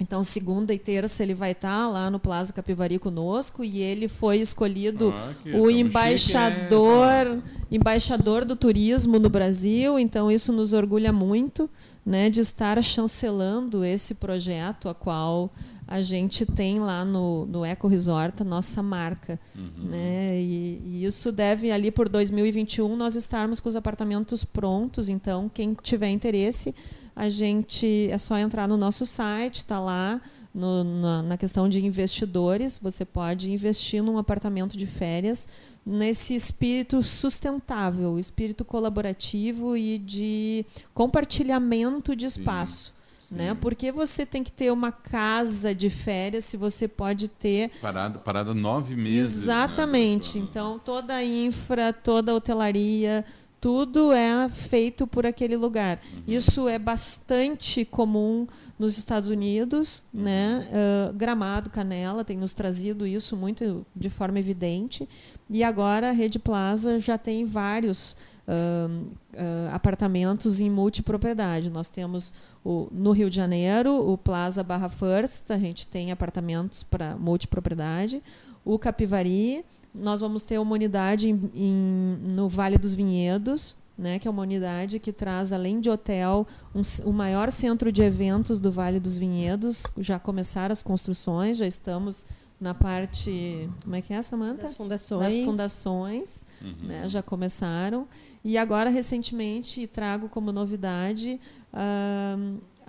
[0.00, 4.38] Então, segunda e terça ele vai estar lá no Plaza Capivari conosco e ele foi
[4.38, 9.98] escolhido Ah, o tamo embaixador, embaixador do turismo no Brasil.
[9.98, 11.68] Então, isso nos orgulha muito,
[12.04, 15.52] né, de estar chancelando esse projeto, a qual
[15.86, 19.38] a gente tem lá no, no Eco Resort a nossa marca,
[19.76, 20.40] né?
[20.40, 25.08] E, e isso deve ali por 2021 nós estarmos com os apartamentos prontos.
[25.08, 26.74] Então, quem tiver interesse
[27.20, 30.20] a gente é só entrar no nosso site, está lá
[30.54, 32.78] no- na, na questão de investidores.
[32.82, 35.46] Você pode investir num apartamento de férias
[35.84, 42.92] nesse espírito sustentável, espírito colaborativo e de compartilhamento de espaço.
[43.30, 43.56] Né?
[43.60, 48.52] Porque você tem que ter uma casa de férias se você pode ter Parada, parada
[48.52, 49.36] nove meses.
[49.46, 50.26] né, Exatamente.
[50.32, 50.44] pessoal?
[50.50, 53.24] então, toda a infra, toda a hotelaria,
[53.60, 56.00] tudo é feito por aquele lugar.
[56.26, 58.46] Isso é bastante comum
[58.78, 60.66] nos Estados Unidos, né?
[60.72, 65.06] Ah, Gramado, Canela tem nos trazido isso muito de forma evidente.
[65.50, 68.16] E agora a Rede Plaza já tem vários
[68.48, 71.68] ahn, ah, apartamentos em multipropriedade.
[71.68, 72.32] Nós temos
[72.64, 78.22] o, no Rio de Janeiro o Plaza Barra First, a gente tem apartamentos para multipropriedade.
[78.64, 84.26] O Capivari, nós vamos ter uma unidade em- em- no Vale dos Vinhedos, né, que
[84.26, 88.70] é uma unidade que traz, além de hotel, um o maior centro de eventos do
[88.72, 89.82] Vale dos Vinhedos.
[89.98, 92.24] Já começaram as construções, já estamos
[92.60, 93.68] na parte.
[93.82, 94.62] Como é que é, Samanta?
[94.62, 95.34] Das fundações.
[95.36, 96.46] Das fundações,
[96.82, 98.06] né, já começaram.
[98.44, 101.38] E agora, recentemente, trago como novidade
[101.72, 102.36] ah,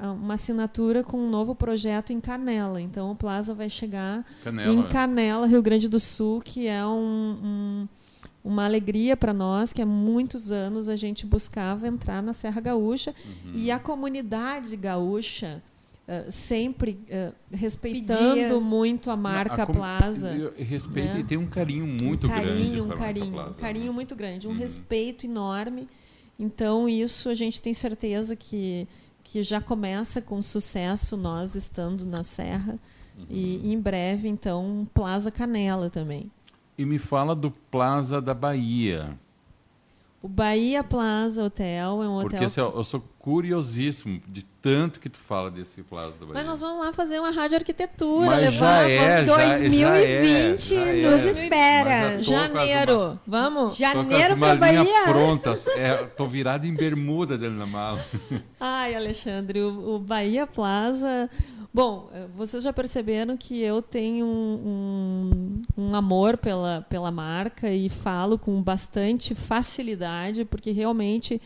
[0.09, 2.81] uma assinatura com um novo projeto em Canela.
[2.81, 4.73] Então, o Plaza vai chegar Canela.
[4.73, 7.87] em Canela, Rio Grande do Sul, que é um, um,
[8.43, 13.13] uma alegria para nós que há muitos anos a gente buscava entrar na Serra Gaúcha
[13.23, 13.51] uhum.
[13.53, 15.61] e a comunidade gaúcha
[16.07, 18.59] Uh, sempre uh, respeitando Pedia.
[18.59, 20.51] muito a marca a Plaza.
[20.57, 21.19] Respeita né?
[21.19, 22.81] e tem um carinho muito um carinho, grande.
[22.81, 23.91] Um carinho, Plaza, um carinho né?
[23.91, 24.57] muito grande, um uhum.
[24.57, 25.87] respeito enorme.
[26.37, 28.87] Então, isso a gente tem certeza que,
[29.31, 32.77] que já começa com sucesso nós estando na Serra.
[33.17, 33.25] Uhum.
[33.29, 36.29] E em breve, então, Plaza Canela também.
[36.77, 39.17] E me fala do Plaza da Bahia.
[40.23, 42.29] O Bahia Plaza Hotel é um hotel.
[42.29, 46.33] Porque assim, eu sou curiosíssimo de tanto que tu fala desse Plaza da Bahia.
[46.35, 48.87] Mas nós vamos lá fazer uma rádio arquitetura, Mas levar.
[48.87, 51.29] Já é, 2020 já é, já nos é.
[51.31, 52.21] espera.
[52.21, 53.21] Janeiro, uma...
[53.25, 53.75] vamos?
[53.75, 55.03] Janeiro para Bahia.
[55.05, 55.55] pronta.
[55.75, 57.99] É, tô virado em bermuda dentro da mala.
[58.59, 61.31] Ai, Alexandre, o, o Bahia Plaza
[61.73, 67.87] Bom, eh, vocês já perceberam que eu tenho um, um, amor pela, pela marca e
[67.87, 71.41] falo com bastante facilidade, porque realmente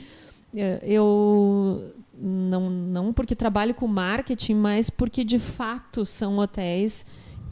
[0.55, 7.05] eh, eu não, não porque trabalho com marketing, mas porque de fato são hotéis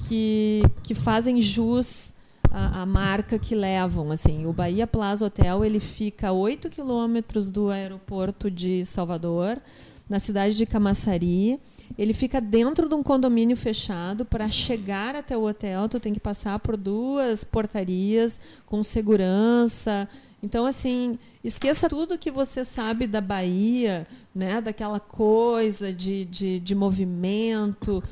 [0.08, 2.16] que, que fazem jus
[2.50, 4.12] à, à marca que levam.
[4.12, 9.62] Assim, o Bahia Plaza Hotel ele fica a 8 quilômetros do aeroporto de Salvador,
[10.10, 11.60] na cidade de Camaçari.
[11.98, 14.26] Ele fica dentro de um condomínio fechado.
[14.26, 20.08] Para chegar até o hotel, tu tem que passar por duas portarias com segurança.
[20.42, 24.60] Então, assim, esqueça tudo que você sabe da Bahia, né?
[24.60, 28.04] daquela coisa de, de, de movimento.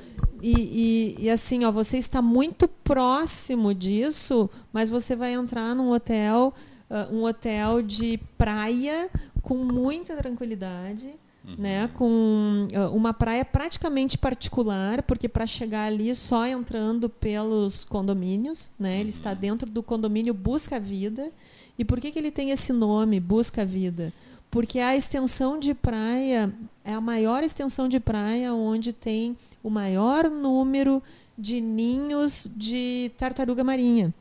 [0.42, 5.92] E, e, e, assim, ó, você está muito próximo disso, mas você vai entrar num
[5.92, 6.54] hotel,
[6.90, 9.10] uh, um hotel de praia
[9.42, 11.56] com muita tranquilidade Uhum.
[11.58, 18.70] Né, com ah, uma praia praticamente particular, porque para chegar ali só entrando pelos condomínios,
[18.78, 19.38] né, ele está uhum.
[19.38, 21.32] dentro do condomínio Busca Vida.
[21.80, 24.14] E por que, que ele tem esse nome, Busca Vida?
[24.52, 30.30] Porque a extensão de praia é a maior extensão de praia onde tem o maior
[30.30, 31.02] número
[31.38, 34.14] de ninhos de tartaruga marinha.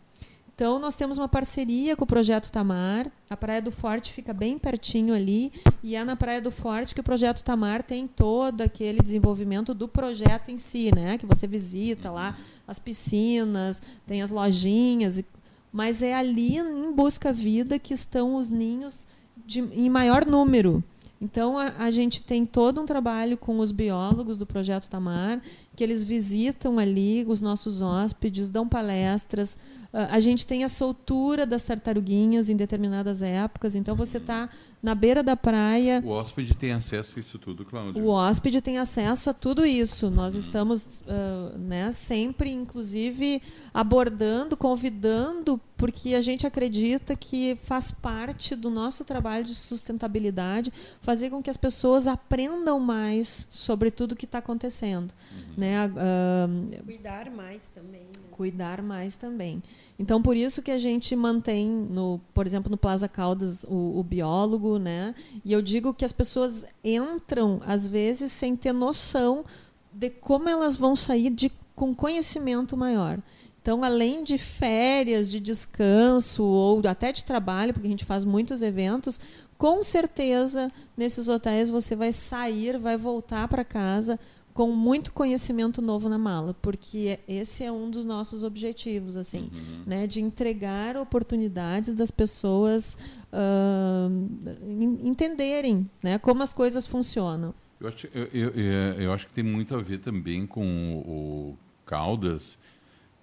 [0.61, 3.11] Então, nós temos uma parceria com o Projeto Tamar.
[3.31, 5.51] A Praia do Forte fica bem pertinho ali.
[5.83, 9.88] E é na Praia do Forte que o Projeto Tamar tem todo aquele desenvolvimento do
[9.88, 11.16] projeto em si, né?
[11.16, 12.37] Que você visita lá
[12.68, 15.25] as piscinas, tem as lojinhas.
[15.73, 19.09] Mas é ali, em Busca Vida, que estão os ninhos
[19.46, 20.85] de, em maior número.
[21.20, 25.40] Então, a, a, gente tem todo um trabalho com os biólogos do Projeto Tamar,
[25.76, 29.54] que eles visitam ali os nossos hóspedes, dão palestras.
[29.92, 34.48] Uh, a gente tem a soltura das tartaruguinhas em determinadas épocas, então você está
[34.83, 36.02] na beira da praia.
[36.04, 38.02] O hóspede tem acesso a isso tudo, Cláudio?
[38.02, 40.11] O hóspede tem acesso a tudo isso.
[40.11, 40.40] Nós uhum.
[40.40, 43.42] estamos uh, né, sempre, inclusive,
[43.74, 51.30] abordando, convidando, porque a gente acredita que faz parte do nosso trabalho de sustentabilidade fazer
[51.30, 55.12] com que as pessoas aprendam mais sobre tudo que está acontecendo.
[55.33, 55.54] Uhum.
[55.61, 55.87] Né?
[55.87, 58.01] Uh, Cuidar mais também.
[58.01, 58.29] Né?
[58.31, 59.62] Cuidar mais também.
[59.99, 64.03] Então, por isso que a gente mantém, no, por exemplo, no Plaza Caldas, o, o,
[64.03, 65.14] biólogo, né?
[65.44, 69.44] E eu digo que as pessoas entram, às vezes, sem ter noção
[69.92, 73.18] de como elas vão sair de, com conhecimento maior.
[73.61, 78.62] Então, além de férias, de descanso ou até de trabalho, porque a gente faz muitos
[78.62, 79.20] eventos,
[79.59, 84.18] com certeza nesses hotéis você vai sair, vai voltar para casa
[84.61, 89.85] com muito conhecimento novo na mala, porque esse é um dos nossos objetivos, assim, uhum.
[89.87, 92.99] né, de entregar oportunidades das pessoas
[93.33, 97.55] uh, entenderem, né, como as coisas funcionam.
[97.81, 101.59] Eu acho, eu, eu, eu, acho que tem muito a ver também com o, o
[101.87, 102.59] Caldas,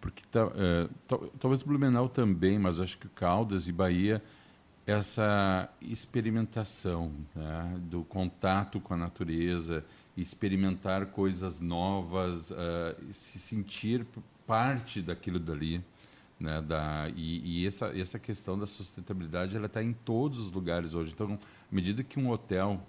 [0.01, 0.89] porque tá, é,
[1.39, 4.23] talvez Blumenau também, mas acho que Caldas e Bahia
[4.87, 9.85] essa experimentação né, do contato com a natureza
[10.21, 12.55] experimentar coisas novas, uh,
[13.11, 14.05] se sentir
[14.45, 15.83] parte daquilo dali.
[16.39, 20.93] Né, da, e, e essa, essa questão da sustentabilidade ela está em todos os lugares
[20.93, 21.11] hoje.
[21.11, 22.79] Então, à medida que um hotel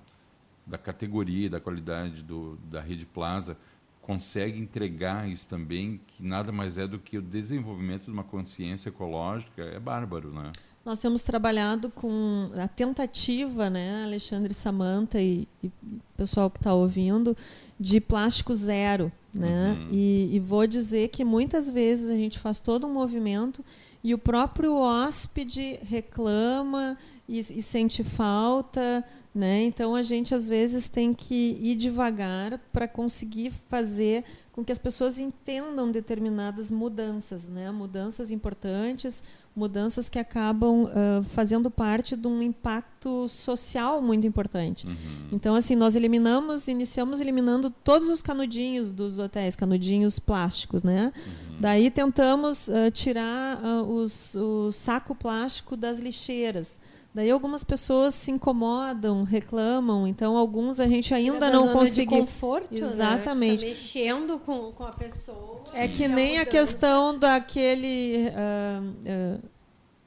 [0.66, 3.56] da categoria, da qualidade do, da rede Plaza
[4.02, 8.90] consegue entregar isso também, que nada mais é do que o desenvolvimento de uma consciência
[8.90, 10.52] ecológica, é bárbaro, né?
[10.84, 15.70] Nós temos trabalhado com a tentativa, né, Alexandre Samanta e, e
[16.16, 17.36] pessoal que está ouvindo,
[17.78, 19.12] de plástico zero.
[19.38, 19.76] Né?
[19.78, 19.88] Uhum.
[19.92, 23.62] E, e, vou dizer que muitas vezes a gente faz todo um movimento
[24.02, 26.96] e o próprio hóspede reclama
[27.28, 29.62] e, e sente falta, né?
[29.64, 34.78] Então a gente às vezes tem que ir devagar para conseguir fazer com que as
[34.78, 37.70] pessoas entendam determinadas mudanças, né?
[37.70, 39.22] Mudanças importantes,
[39.54, 44.86] mudanças que acabam uh, fazendo parte de um impacto social muito importante.
[44.86, 44.94] Uhum.
[45.30, 51.12] Então assim nós eliminamos, iniciamos eliminando todos os canudinhos dos hotéis, canudinhos plásticos, né?
[51.14, 51.60] Uhum.
[51.60, 56.80] Daí tentamos uh, tirar uh, os, o saco plástico das lixeiras.
[57.14, 62.20] Daí algumas pessoas se incomodam, reclamam, então alguns a gente ainda não conseguiu.
[62.20, 62.80] conforto, né?
[62.80, 63.64] Exatamente.
[63.64, 63.72] Né?
[63.72, 65.64] Tá mexendo com, com a pessoa.
[65.74, 69.48] É que nem a, a questão daquele uh, uh,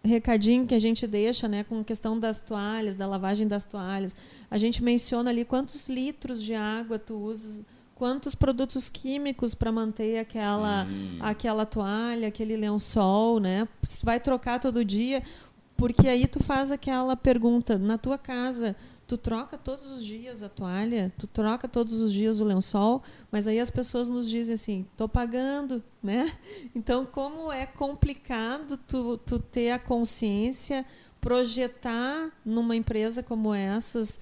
[0.03, 4.15] recadinho que a gente deixa, né, com a questão das toalhas, da lavagem das toalhas.
[4.49, 7.63] A gente menciona ali quantos litros de água tu usas
[8.01, 10.87] quantos produtos químicos para manter aquela,
[11.19, 13.67] aquela toalha, aquele lençol, né?
[14.03, 15.21] Vai trocar todo dia,
[15.81, 18.75] porque aí tu faz aquela pergunta na tua casa,
[19.07, 23.47] tu troca todos os dias a toalha, tu troca todos os dias o lençol, mas
[23.47, 26.31] aí as pessoas nos dizem assim, tô pagando, né?
[26.75, 30.85] Então como é complicado tu, tu ter a consciência,
[31.19, 34.19] projetar numa empresa como essas,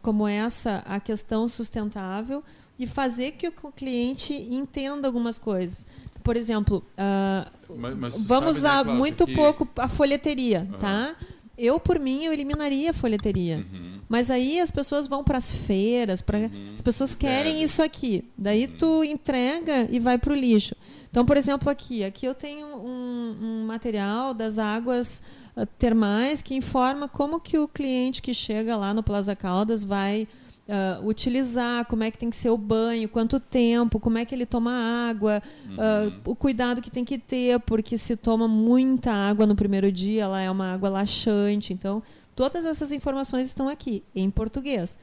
[0.00, 2.42] como essa a questão sustentável
[2.78, 5.86] e fazer que o cliente entenda algumas coisas.
[6.22, 9.34] Por exemplo, uh, mas, mas vamos usar né, muito que...
[9.34, 10.78] pouco a folheteria, uhum.
[10.78, 11.16] tá?
[11.56, 13.58] Eu, por mim, eu eliminaria a folheteria.
[13.58, 14.00] Uhum.
[14.08, 16.38] Mas aí as pessoas vão para as feiras, pra...
[16.38, 16.72] uhum.
[16.74, 17.64] as pessoas querem Deve.
[17.64, 18.24] isso aqui.
[18.36, 18.76] Daí uhum.
[18.78, 20.74] tu entrega e vai para o lixo.
[21.10, 25.22] Então, por exemplo, aqui, aqui eu tenho um, um material das águas
[25.54, 30.26] uh, termais que informa como que o cliente que chega lá no Plaza Caldas vai
[30.72, 34.34] uh, utilizar, como é que tem que ser o banho, quanto tempo, como é que
[34.34, 34.72] ele toma
[35.08, 35.74] água, uhum.
[35.74, 40.22] uh, o cuidado que tem que ter, porque se toma muita água no primeiro dia,
[40.24, 41.72] ela é uma água laxante.
[41.72, 42.02] Então,
[42.34, 44.98] todas essas informações estão aqui, em português.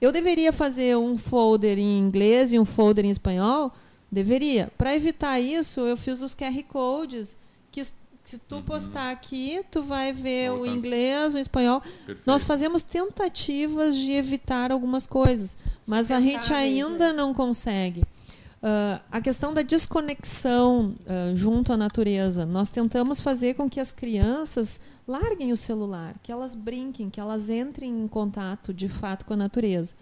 [0.00, 3.72] Eu deveria fazer um folder em inglês e um folder em espanhol?
[4.10, 4.70] Deveria.
[4.76, 7.38] Para evitar isso, eu fiz os QR codes
[7.70, 7.80] que
[8.24, 8.62] se tu uhum.
[8.62, 11.80] postar aqui, tu vai ver o inglês, o espanhol.
[11.80, 12.22] Perfeito.
[12.26, 17.12] Nós fazemos tentativas de evitar algumas coisas, mas a gente ainda né?
[17.12, 18.00] não consegue.
[18.00, 22.46] Uh, a questão da desconexão uh, junto à natureza.
[22.46, 27.50] Nós tentamos fazer com que as crianças larguem o celular, que elas brinquem, que elas
[27.50, 29.94] entrem em contato de fato com a natureza.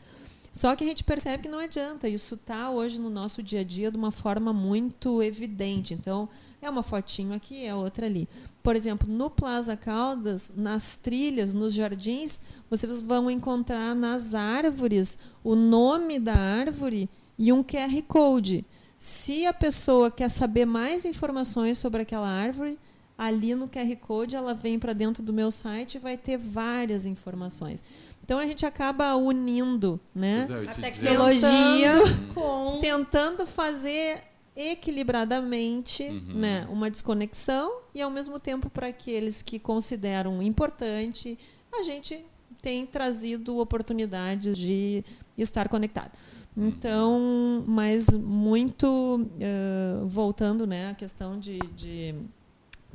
[0.53, 2.09] Só que a gente percebe que não adianta.
[2.09, 5.93] Isso está hoje no nosso dia a dia de uma forma muito evidente.
[5.93, 6.29] Então,
[6.65, 8.29] é uma fotinho aqui, é outra ali.
[8.63, 15.55] Por exemplo, no Plaza Caldas, nas trilhas, nos jardins, vocês vão encontrar nas árvores o
[15.55, 18.65] nome da árvore e um QR Code.
[18.99, 22.79] Se a pessoa quer saber mais informações sobre aquela árvore,
[23.19, 27.05] ali no QR Code ela vem para dentro do meu site e vai ter várias
[27.05, 27.83] informações.
[28.25, 30.47] Então a gente acaba unindo, né?
[30.49, 34.23] É, a tecnologia tentando, com tentando fazer
[34.55, 36.35] equilibradamente uhum.
[36.35, 41.39] né, uma desconexão e ao mesmo tempo para aqueles que consideram importante
[41.73, 42.25] a gente
[42.61, 45.03] tem trazido oportunidades de
[45.39, 46.13] estar conectado
[46.55, 46.69] uhum.
[46.69, 48.87] então mas muito
[49.23, 52.15] uh, voltando né a questão de, de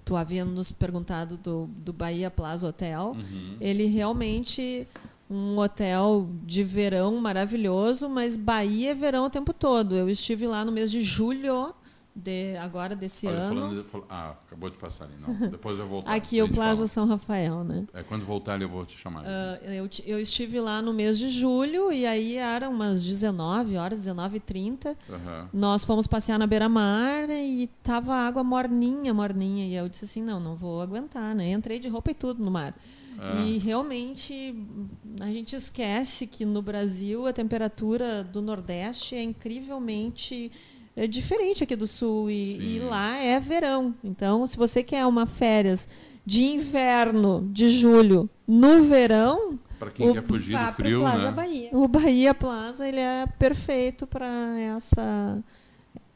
[0.05, 3.57] tu havia nos perguntado do, do Bahia Plaza Hotel uhum.
[3.59, 4.87] ele realmente
[5.29, 9.95] um hotel de verão maravilhoso, mas Bahia é verão o tempo todo.
[9.95, 11.73] Eu estive lá no mês de julho
[12.17, 13.83] de agora desse Olha, ano.
[13.83, 15.13] Falando, ah, acabou de passar ali.
[15.19, 16.15] Não, depois eu voltar.
[16.15, 16.87] Aqui o Plaza fala.
[16.87, 17.85] São Rafael, né?
[17.93, 19.23] É quando voltar eu vou te chamar.
[19.23, 24.07] Uh, eu, eu estive lá no mês de julho e aí eram umas 19 horas,
[24.07, 24.87] 19h30.
[24.87, 25.47] Uhum.
[25.53, 29.67] Nós fomos passear na beira-mar e tava água morninha, morninha.
[29.67, 31.51] E eu disse assim, não, não vou aguentar, né?
[31.51, 32.73] Entrei de roupa e tudo no mar.
[33.19, 33.45] É.
[33.45, 34.55] E realmente
[35.19, 40.51] a gente esquece que no Brasil a temperatura do Nordeste é incrivelmente
[40.95, 43.93] é diferente aqui do Sul e, e, lá é verão.
[44.03, 45.87] Então, se você quer uma férias
[46.25, 51.31] de inverno de julho no verão, para quem o, quer fugir do frio, Plaza né?
[51.31, 51.69] Bahia.
[51.71, 55.43] O Bahia Plaza ele é perfeito para essa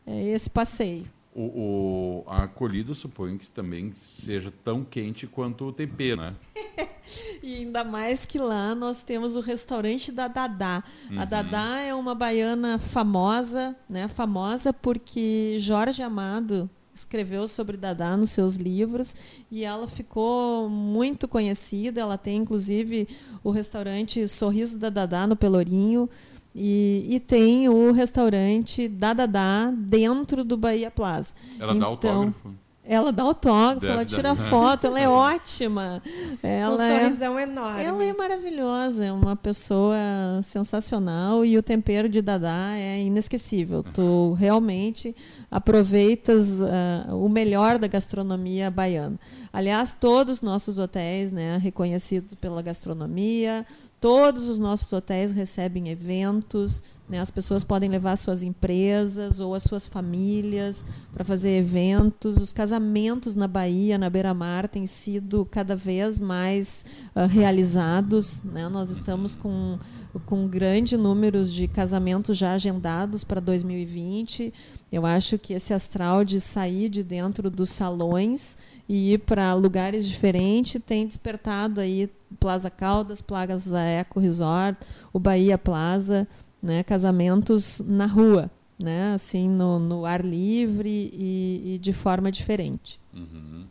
[0.06, 1.06] é, esse passeio.
[1.34, 6.36] O, o, a acolhida suponho que também seja tão quente quanto o TP, né?
[7.42, 10.84] e ainda mais que lá nós temos o restaurante da Dadá.
[11.10, 11.20] Uhum.
[11.20, 14.08] A Dadá é uma baiana famosa, né?
[14.08, 19.16] Famosa porque Jorge Amado escreveu sobre Dadá nos seus livros
[19.50, 22.02] e ela ficou muito conhecida.
[22.02, 23.08] Ela tem inclusive
[23.44, 26.10] o restaurante Sorriso da Dadá no Pelourinho.
[26.54, 31.34] E, e, tem o restaurante Dadadá dentro do Bahia Plaza.
[31.58, 32.62] Ela então, dá autógrafo?
[32.84, 34.06] Ela dá autógrafo, Deve ela dar.
[34.06, 36.02] tira foto, ela é ótima.
[36.42, 37.84] Ela um é, sorrisão enorme.
[37.84, 39.98] ela é maravilhosa, é uma pessoa
[40.44, 43.84] sensacional e o tempero de Dadá é inesquecível.
[43.84, 45.16] Tu realmente
[45.50, 49.20] aproveitas ah, o melhor da gastronomia baiana.
[49.54, 53.66] Aliás, todos os nossos hotéis, né, reconhecidos pela gastronomia,
[54.02, 59.64] todos os nossos hotéis recebem eventos, né, as pessoas podem levar suas empresas ou as
[59.64, 60.84] suas famílias
[61.14, 62.38] para fazer eventos.
[62.38, 68.42] Os casamentos na Bahia, na Beira-Mar, têm sido cada vez mais ah, realizados.
[68.44, 68.68] Né?
[68.70, 69.78] Nós estamos com,
[70.26, 74.54] com grande número de casamentos já agendados para 2020.
[74.90, 78.58] Eu acho que esse astral de sair de dentro dos salões
[78.94, 84.78] e ir para lugares diferentes tem despertado aí Plaza Caldas, Plaza Eco Resort,
[85.14, 86.28] o Bahia Plaza,
[86.62, 88.52] né, casamentos na rua,
[88.84, 93.00] né, assim no, no ar livre e, e de forma diferente.
[93.14, 93.64] Uhum.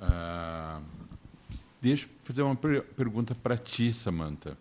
[0.00, 0.80] Ah,
[1.80, 4.58] deixa eu fazer uma per- pergunta para ti, Samantha.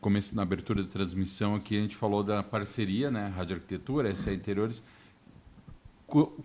[0.00, 3.30] Começo, na abertura da transmissão aqui, a gente falou da parceria, né?
[3.36, 4.80] Rádio Arquitetura, SA Interiores.
[4.80, 4.84] Qu-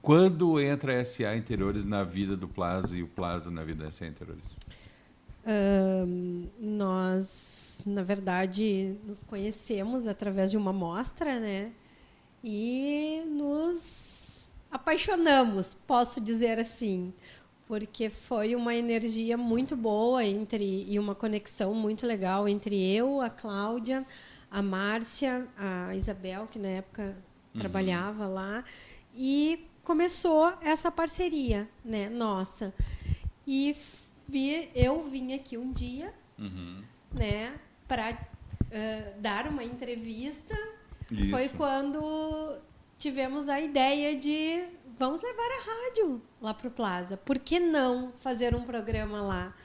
[0.01, 3.91] Quando entra a SA Interiores na vida do Plaza e o Plaza na vida da
[3.91, 4.55] SA Interiores?
[5.45, 11.72] Ahn, nós, na verdade, nos conhecemos através de uma mostra, né?
[12.41, 17.13] E nos apaixonamos, posso dizer assim,
[17.68, 23.30] porque foi uma energia muito boa entre e uma conexão muito legal entre eu, a
[23.30, 24.05] Cláudia,
[24.49, 27.18] a Márcia, a Isabel, que na época
[27.57, 28.63] trabalhava lá,
[29.18, 32.74] e começou essa parceria, né, nossa.
[33.45, 33.76] E
[34.28, 36.84] vi, eu vim aqui um dia, Uhum.
[37.11, 37.55] né,
[37.88, 38.18] para
[39.20, 40.55] dar uma entrevista.
[41.32, 41.55] Foi Isso.
[41.55, 42.57] quando
[42.97, 44.65] tivemos a ideia de
[44.99, 47.15] vamos levar a rádio lá para o Plaza.
[47.18, 49.55] Por que não fazer um programa lá?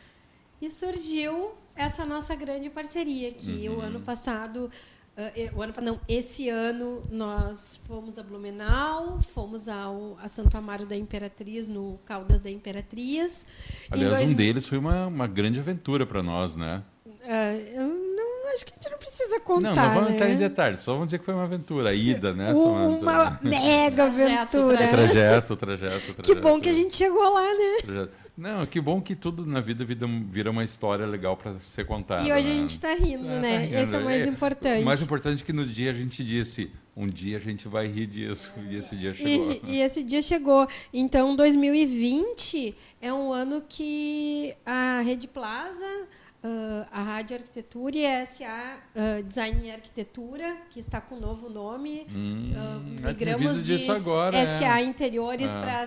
[0.61, 4.70] E surgiu essa nossa grande parceria que o ano passado
[5.16, 10.86] eh, o ano não esse ano nós fomos a Blumenau fomos ao a Santo Amaro
[10.86, 13.46] da Imperatriz no Caldas da Imperatriz
[13.90, 16.82] Aliás, dois um deles foi uma, uma grande aventura para nós, né?
[17.24, 20.16] Ah, eu não acho que a gente não precisa não, contar não vamos né?
[20.16, 23.38] entrar em detalhes, só vamos dizer que foi uma aventura, a ida, né, uma Samantha?
[23.42, 26.40] mega Trajeto, aventura O trajeto, o trajeto, o que trajeto.
[26.40, 28.22] bom que a gente chegou lá né Projeto.
[28.37, 32.22] Não, que bom que tudo na vida vira, uma história legal para ser contada.
[32.26, 32.57] E hoje a né?
[32.61, 33.53] gente está rindo, É, né?
[33.59, 33.76] tá rindo.
[33.78, 34.83] Esse é o mais É, importante.
[34.83, 37.87] O mais importante é que no dia a gente disse, um dia a gente vai
[37.87, 38.51] rir disso.
[38.70, 39.53] E esse dia chegou.
[39.64, 40.66] E, e esse dia chegou.
[40.95, 46.09] Então, 2020 é um ano que a Rede Plaza,
[46.45, 51.20] ah, a Rádio Arquitetura e a SA ah, Design e Arquitetura, que está com um
[51.20, 52.80] novo nome, Hum, ah,
[53.11, 54.47] é que me migramos de agora, é.
[54.47, 55.61] SA Interiores Ah.
[55.61, 55.86] para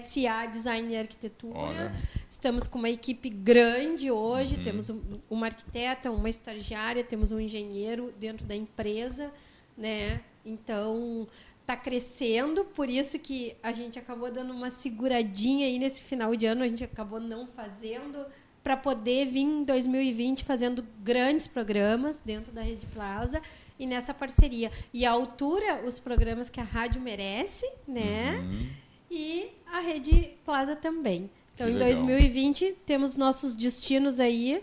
[0.00, 1.58] SA Design e Arquitetura.
[1.58, 1.92] Olha.
[2.30, 4.62] Estamos com uma equipe grande hoje, Uhum.
[4.62, 9.32] temos um- uma arquiteta, uma estagiária, temos um engenheiro dentro da empresa,
[9.78, 10.20] né?
[10.44, 11.26] Então,
[11.60, 16.44] está crescendo, por isso que a gente acabou dando uma seguradinha aí nesse final de
[16.44, 18.26] ano, a gente acabou não fazendo
[18.64, 23.40] para poder vir em 2020 fazendo grandes programas dentro da Rede Plaza
[23.78, 24.72] e nessa parceria.
[24.92, 28.38] E à altura, os programas que a rádio merece, né?
[28.42, 28.66] Uhum.
[29.10, 31.30] e a Rede Plaza também.
[31.54, 31.90] Então, Que em legal.
[31.90, 34.62] 2020, temos nossos destinos aí.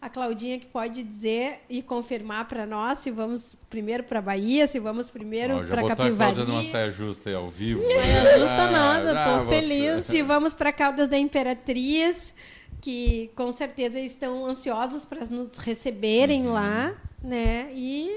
[0.00, 4.78] A Claudinha que pode dizer e confirmar para nós se vamos primeiro para Bahia, se
[4.78, 7.82] vamos primeiro já para botou a Cláudia numa Capivari, saia justa aí ao vivo.
[7.84, 9.50] Não ajusta Ah, nada, bravo.
[9.50, 10.04] feliz.
[10.06, 12.34] se vamos para Caldas da Imperatriz,
[12.80, 16.52] que com certeza estão ansiosos para nos receberem Uhum.
[16.52, 17.70] lá, né?
[17.74, 18.08] E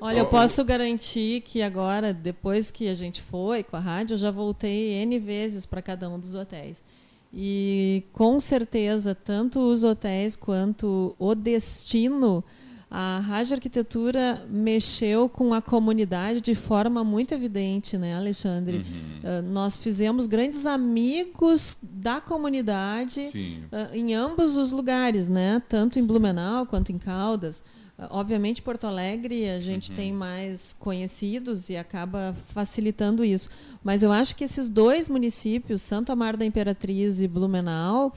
[0.00, 4.18] Olha, eu posso garantir que agora, depois que a gente foi com a rádio, eu
[4.18, 6.82] já voltei N vezes para cada um dos hotéis.
[7.32, 12.42] E com certeza, tanto os hotéis quanto o destino,
[12.90, 18.84] a Rádio Arquitetura mexeu com a comunidade de forma muito evidente, né, Alexandre?
[19.22, 23.30] Ah, nós fizemos grandes amigos da comunidade
[23.70, 25.62] ah, em ambos os lugares, né?
[25.68, 27.62] Tanto em Blumenau quanto em Caldas.
[27.96, 33.50] Ah, Obviamente, Porto Alegre a gente tem mais conhecidos e acaba facilitando isso.
[33.84, 38.12] Mas eu acho que esses dois municípios, Santo Amaro da Imperatriz e Blumenau,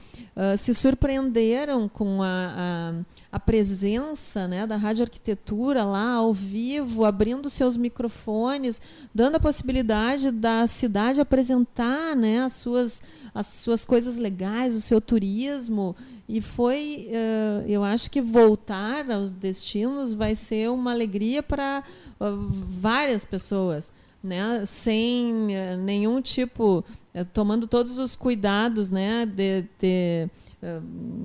[0.58, 2.94] se surpreenderam com a, a,
[3.34, 8.80] a presença né, da Rádio Arquitetura lá ao vivo, abrindo seus microfones,
[9.12, 13.02] dando a possibilidade da cidade apresentar né, as, suas,
[13.34, 15.96] as suas coisas legais, o seu turismo.
[16.28, 21.82] E foi, eh, eu acho que voltar aos destinos vai ser uma alegria para
[22.20, 23.90] ah, várias pessoas,
[24.22, 24.64] né?
[24.64, 30.28] sem eh, nenhum tipo é, tomando todos os cuidados, né, de, de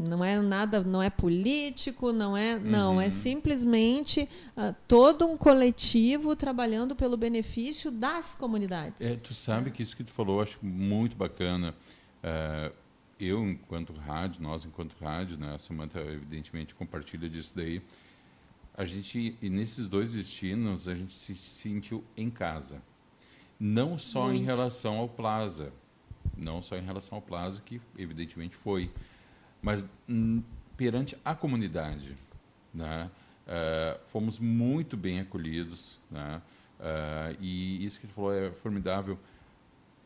[0.08, 2.62] não é nada, não é político, não é, uhum.
[2.62, 4.28] não é simplesmente
[4.58, 9.06] uh, todo um coletivo trabalhando pelo benefício das comunidades.
[9.06, 11.74] É, tu sabe que isso que tu falou, eu acho muito bacana.
[12.24, 12.74] Uh,
[13.20, 17.82] eu, enquanto rádio, nós, enquanto rádio, né, a Samanta, evidentemente, compartilha disso daí.
[18.74, 22.82] A gente, e nesses dois destinos, a gente se sentiu em casa.
[23.60, 24.42] Não só Muito.
[24.42, 25.74] em relação ao Plaza,
[26.38, 28.90] não só em relação ao Plaza, que evidentemente foi,
[29.62, 30.44] mas hum,
[30.78, 32.16] perante a comunidade.
[32.74, 33.10] Né?
[33.46, 36.00] Uh, fomos muito bem acolhidos.
[36.10, 36.42] Né?
[36.80, 39.18] Uh, e isso que ele falou é formidável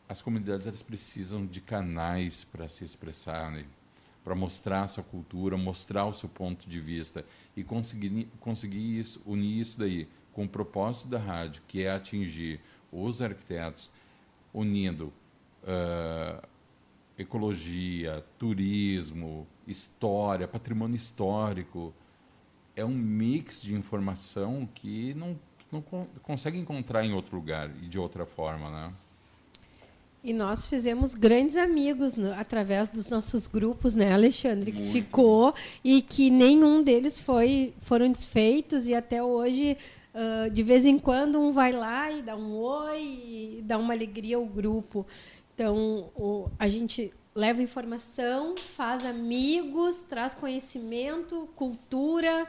[0.08, 3.64] as comunidades elas precisam de canais para se expressarem,
[4.22, 7.24] para mostrar a sua cultura, mostrar o seu ponto de vista
[7.56, 12.60] e conseguir, conseguir isso, unir isso daí com o propósito da rádio, que é atingir
[12.90, 13.90] os arquitetos,
[14.52, 15.12] unindo
[15.62, 16.46] uh,
[17.18, 21.94] ecologia, turismo, história, patrimônio histórico.
[22.76, 25.38] É um mix de informação que não,
[25.70, 25.82] não
[26.22, 28.92] consegue encontrar em outro lugar e de outra forma, né?
[30.24, 34.72] E nós fizemos grandes amigos no, através dos nossos grupos, né, Alexandre?
[34.72, 34.92] Que Muito.
[34.92, 35.54] ficou
[35.84, 39.76] e que nenhum deles foi, foram desfeitos e até hoje,
[40.14, 43.92] uh, de vez em quando, um vai lá e dá um oi e dá uma
[43.92, 45.06] alegria ao grupo.
[45.54, 52.46] Então, o, a gente leva informação, faz amigos, traz conhecimento, cultura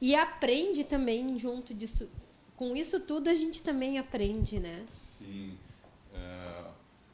[0.00, 2.08] e aprende também junto disso.
[2.56, 4.84] Com isso tudo a gente também aprende, né?
[4.90, 5.56] Sim.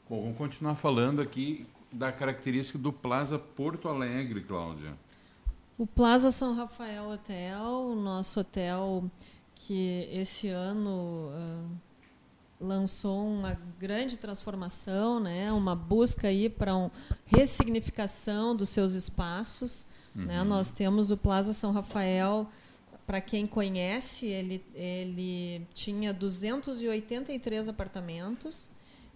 [0.09, 4.95] Bom, vamos continuar falando aqui da característica do Plaza Porto Alegre, Cláudia.
[5.77, 9.05] O Plaza São Rafael Hotel, o nosso hotel
[9.55, 11.77] que esse ano uh,
[12.61, 15.53] lançou uma grande transformação, né?
[15.53, 16.91] uma busca aí para uma
[17.25, 19.87] ressignificação dos seus espaços.
[20.15, 20.23] Né?
[20.23, 20.29] Uhum.
[20.29, 20.45] Né?
[20.45, 22.49] Nós temos o Plaza São Rafael,
[23.07, 28.69] para quem conhece, ele, ele tinha 283 apartamentos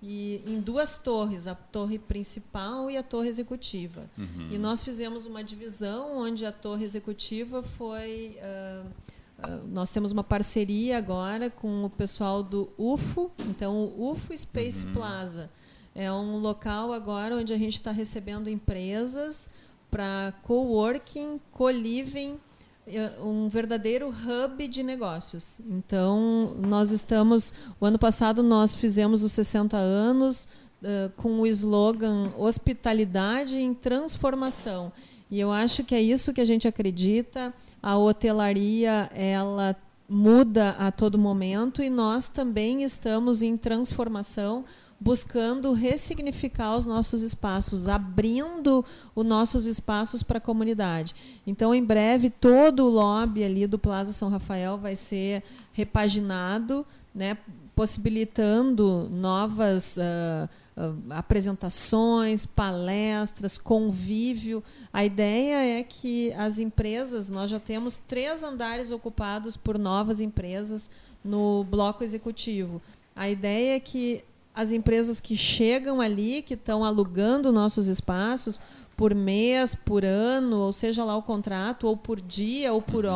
[0.03, 4.11] e em duas torres, a torre principal e a torre executiva.
[4.17, 4.49] Uhum.
[4.51, 8.39] E nós fizemos uma divisão onde a torre executiva foi.
[8.41, 9.22] Uh, uh,
[9.69, 14.93] nós temos uma parceria agora com o pessoal do UFO, então o UFO Space uhum.
[14.93, 15.51] Plaza.
[15.95, 19.49] É um local agora onde a gente está recebendo empresas
[19.91, 22.39] para coworking, co-living
[22.87, 25.61] é, um verdadeiro hub de negócios.
[25.69, 27.55] Então, nós estamos.
[27.81, 30.49] O ano passado nós fizemos os 60 anos
[30.83, 34.93] uh, com o slogan Hospitalidade em Transformação.
[35.33, 37.55] E eu acho que é isso que a gente acredita.
[37.83, 39.75] A hotelaria, ela
[40.07, 44.63] muda a todo momento e nós também estamos em transformação
[45.01, 51.15] buscando ressignificar os nossos espaços, abrindo os nossos espaços para a comunidade.
[51.47, 57.39] Então, em breve, todo o lobby ali do Plaza São Rafael vai ser repaginado, né,
[57.75, 64.63] possibilitando novas uh, uh, apresentações, palestras, convívio.
[64.93, 70.91] A ideia é que as empresas, nós já temos três andares ocupados por novas empresas
[71.25, 72.81] no bloco executivo.
[73.17, 78.61] A ideia é que as empresas que chegam ali, que estão alugando nossos espaços
[78.97, 83.13] por mês, por ano, ou seja lá o contrato, ou por dia, ou por uhum.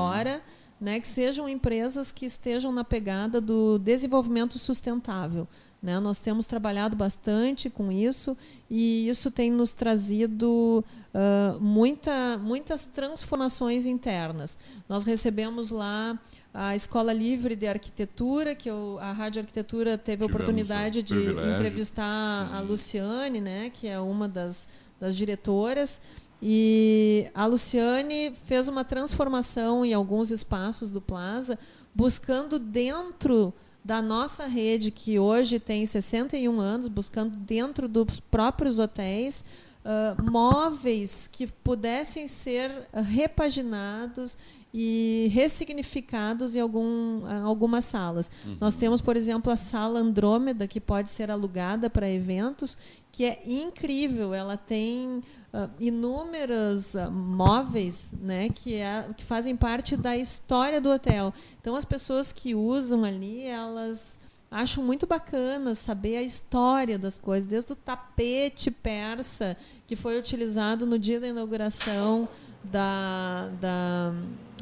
[0.81, 5.49] Né, que sejam empresas que estejam na pegada do desenvolvimento sustentável.
[5.83, 6.01] Né?
[6.01, 8.37] Nós temos trabalhado bastante com isso
[8.69, 14.59] e isso tem nos trazido uh, muita, muitas transformações internas.
[14.89, 16.19] Nós recebemos lá
[16.53, 22.49] a Escola Livre de Arquitetura, que eu, a Rádio Arquitetura teve a oportunidade de entrevistar
[22.49, 22.55] Sim.
[22.55, 24.67] a Luciane, né, que é uma das,
[24.99, 26.01] das diretoras.
[26.41, 31.59] E a Luciane fez uma transformação em alguns espaços do Plaza,
[31.95, 39.45] buscando dentro da nossa rede, que hoje tem 61 anos, buscando dentro dos próprios hotéis
[39.87, 44.37] uh, móveis que pudessem ser repaginados
[44.79, 48.31] e ressignificados em algum, algumas salas.
[48.45, 48.59] Uhum.
[48.61, 52.77] Nós temos, por exemplo, a sala Andrômeda, que pode ser alugada para eventos,
[53.11, 54.35] que é incrível.
[54.35, 55.23] Ela tem
[55.55, 61.33] uh, inúmeros uh, móveis né, que, é, que fazem parte da história do hotel.
[61.59, 64.21] Então, as pessoas que usam ali, elas
[64.51, 70.87] acho muito bacana saber a história das coisas, desde o tapete persa que foi utilizado
[70.87, 72.29] no dia da inauguração
[72.63, 74.13] da, da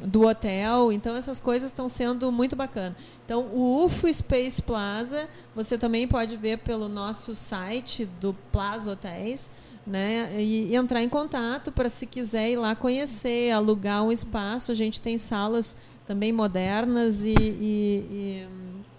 [0.03, 0.91] do hotel.
[0.91, 2.97] Então essas coisas estão sendo muito bacanas.
[3.23, 9.49] Então o UFO Space Plaza, você também pode ver pelo nosso site do Plaza Hotéis.
[9.87, 14.71] Né, e, entrar em contato para se quiser ir lá conhecer, alugar um espaço.
[14.71, 15.77] A gente tem salas
[16.07, 18.47] também modernas e, e, e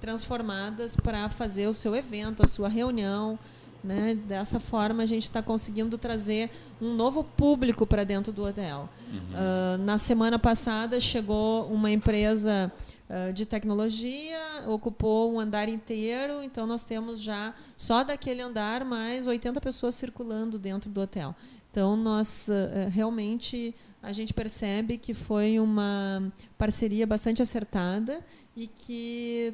[0.07, 3.37] transformadas para fazer o seu evento, a sua reunião.
[3.83, 4.15] Né?
[4.15, 6.49] Dessa forma, a gente está conseguindo trazer
[6.81, 8.89] um novo público para dentro do hotel.
[9.11, 9.19] Uhum.
[9.19, 12.73] Uh, na semana passada, chegou uma empresa
[13.11, 14.39] uh, de tecnologia,
[14.69, 20.57] ocupou um andar inteiro, então nós temos já, só daquele andar, mais 80 pessoas circulando
[20.57, 21.35] dentro do hotel.
[21.73, 28.25] Então, nós uh, realmente a gente percebe que foi uma parceria bastante acertada
[28.57, 29.53] e que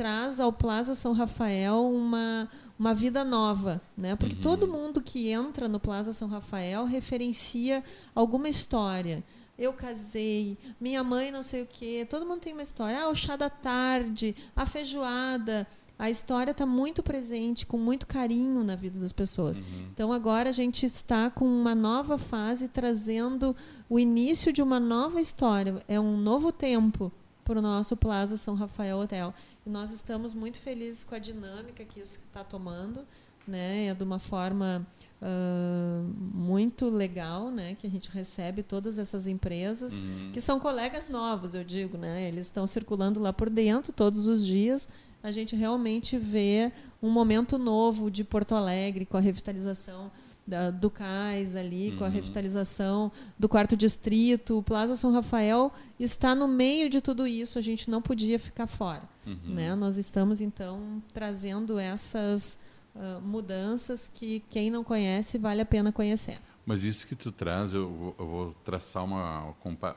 [0.00, 2.48] traz ao Plaza São Rafael uma,
[2.78, 4.16] uma vida nova, né?
[4.16, 4.40] Porque uhum.
[4.40, 7.84] todo mundo que entra no Plaza São Rafael referencia
[8.14, 9.22] alguma história.
[9.58, 12.98] Eu casei, minha mãe não sei o quê, todo mundo tem uma história.
[12.98, 15.66] Ah, o chá da tarde, a feijoada.
[15.98, 19.58] A história está muito presente, com muito carinho na vida das pessoas.
[19.58, 19.64] Uhum.
[19.92, 23.54] Então agora a gente está com uma nova fase, trazendo
[23.86, 25.84] o início de uma nova história.
[25.86, 27.12] É um novo tempo
[27.50, 29.34] para o nosso Plaza São Rafael Hotel.
[29.64, 33.06] E nós estamos muito felizes com a dinâmica que isso está tomando,
[33.46, 33.86] né?
[33.86, 34.86] É de uma forma
[35.20, 37.74] uh, muito legal, né?
[37.74, 40.30] Que a gente recebe todas essas empresas uhum.
[40.32, 42.28] que são colegas novos, eu digo, né?
[42.28, 44.88] Eles estão circulando lá por dentro todos os dias.
[45.22, 50.10] A gente realmente vê um momento novo de Porto Alegre com a revitalização
[50.50, 51.98] da, do cais ali, uhum.
[51.98, 52.12] com a uhum.
[52.12, 54.58] revitalização do quarto distrito.
[54.58, 58.66] O Plaza São Rafael está no meio de tudo isso, a gente não podia ficar
[58.66, 59.02] fora.
[59.24, 59.54] Uhum.
[59.54, 59.74] Né?
[59.76, 62.58] Nós estamos, então, trazendo essas
[62.94, 66.38] uh, mudanças que quem não conhece vale a pena conhecer.
[66.66, 69.54] Mas isso que tu traz, eu vou, eu vou traçar uma,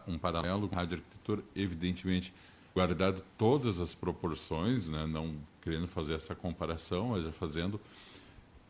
[0.08, 2.34] um paralelo com a rádio arquitetura, evidentemente,
[2.74, 5.06] guardado todas as proporções, né?
[5.06, 7.80] não querendo fazer essa comparação, mas já fazendo.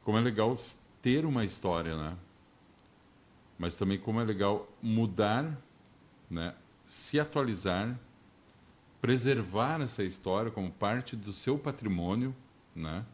[0.04, 0.56] Como é legal
[1.04, 2.16] ter uma história, né?
[3.60, 5.56] Mas também como é legal mudar,
[6.30, 6.56] né?
[6.86, 8.00] Se atualizar,
[9.02, 12.34] preservar essa história como parte do seu patrimônio,
[12.74, 13.06] né?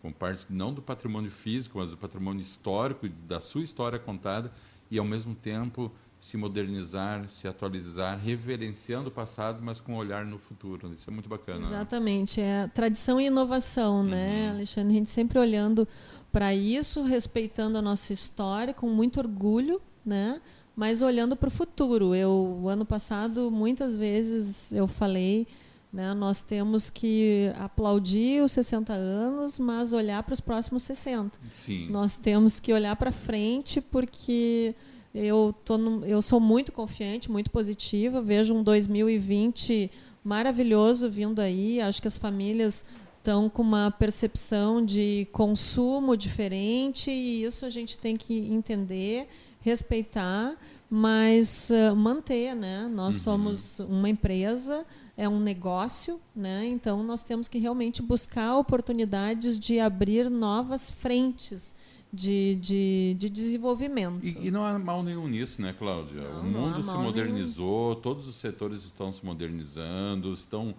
[0.00, 4.52] Como parte não do patrimônio físico, mas do patrimônio histórico da sua história contada
[4.88, 5.90] e ao mesmo tempo
[6.20, 10.94] se modernizar, se atualizar, reverenciando o passado, mas com um olhar no futuro.
[10.94, 11.58] Isso é muito bacana.
[11.58, 11.64] Né?
[11.64, 14.32] Exatamente, é tradição e inovação, né, uhum.
[14.32, 14.92] né, Alexandre?
[14.92, 15.88] A gente sempre olhando
[16.32, 20.40] para isso, respeitando a nossa história, com muito orgulho, né?
[20.74, 22.14] mas olhando para o futuro.
[22.14, 25.46] Eu, ano passado, muitas vezes eu falei,
[25.92, 31.38] né, nós temos que aplaudir os 60 anos, mas olhar para os próximos 60.
[31.50, 31.88] Sim.
[31.90, 34.74] Nós temos que olhar para frente, porque
[35.14, 38.22] eu, tô no, eu sou muito confiante, muito positiva.
[38.22, 39.90] Vejo um 2020
[40.24, 41.80] maravilhoso vindo aí.
[41.80, 42.84] Acho que as famílias
[43.22, 49.28] estão com uma percepção de consumo diferente e isso a gente tem que entender,
[49.60, 50.56] respeitar,
[50.90, 52.90] mas uh, manter, né?
[52.92, 53.22] Nós uhum.
[53.22, 54.84] somos uma empresa,
[55.16, 56.66] é um negócio, né?
[56.66, 61.74] Então nós temos que realmente buscar oportunidades de abrir novas frentes.
[62.14, 64.22] De, de, de desenvolvimento.
[64.22, 66.20] E, e, não há mal nenhum nisso, né, Cláudia?
[66.20, 68.02] Não, o mundo se modernizou, nenhum.
[68.02, 70.74] todos os setores estão se modernizando, estão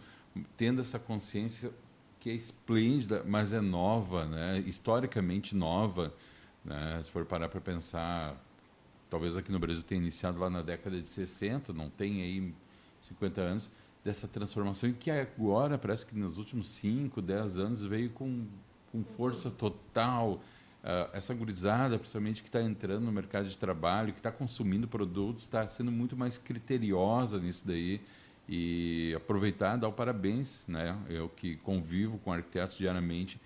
[0.55, 1.71] tendo essa consciência
[2.23, 4.63] que é esplêndida, mas é nova, né?
[4.65, 6.13] historicamente nova.
[6.63, 7.01] Né?
[7.03, 8.41] Se for parar para pensar,
[9.09, 12.53] talvez aqui no Brasil tenha iniciado lá na década de 60, não tem aí
[13.01, 13.69] 50 anos,
[14.05, 18.45] dessa transformação e que agora parece que nos últimos 5, 10 anos veio com,
[18.89, 20.41] com força total.
[20.81, 25.43] Uh, essa gurizada, principalmente que está entrando no mercado de trabalho, que está consumindo produtos,
[25.43, 28.01] está sendo muito mais criteriosa nisso daí
[28.47, 30.97] e aproveitar dar o parabéns, né?
[31.09, 33.39] Eu que convivo com arquitetos diariamente,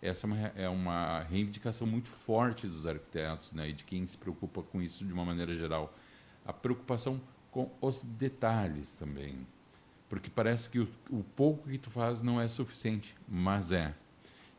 [0.00, 3.70] essa é uma é reivindicação muito forte dos arquitetos, né?
[3.70, 5.94] E de quem se preocupa com isso de uma maneira geral,
[6.46, 9.46] a preocupação com os detalhes também,
[10.08, 13.94] porque parece que o, o pouco que tu faz não é suficiente, mas é.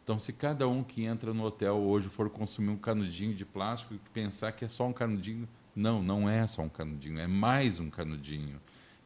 [0.04, 3.96] Então, se cada um que entra no hotel hoje for consumir um canudinho de plástico
[3.96, 7.80] e pensar que é só um canudinho, não, não é só um canudinho, é mais
[7.80, 8.62] um canudinho.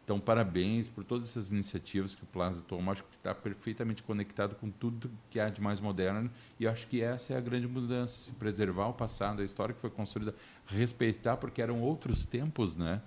[0.10, 2.94] Então, parabéns por todas essas iniciativas que o Plaza toma.
[2.94, 6.32] Acho que está perfeitamente conectado com tudo que há de mais moderno.
[6.60, 9.80] E acho que essa é a grande mudança: se preservar o passado, a história que
[9.80, 10.34] foi construída,
[10.66, 13.04] respeitar, porque eram outros tempos, né?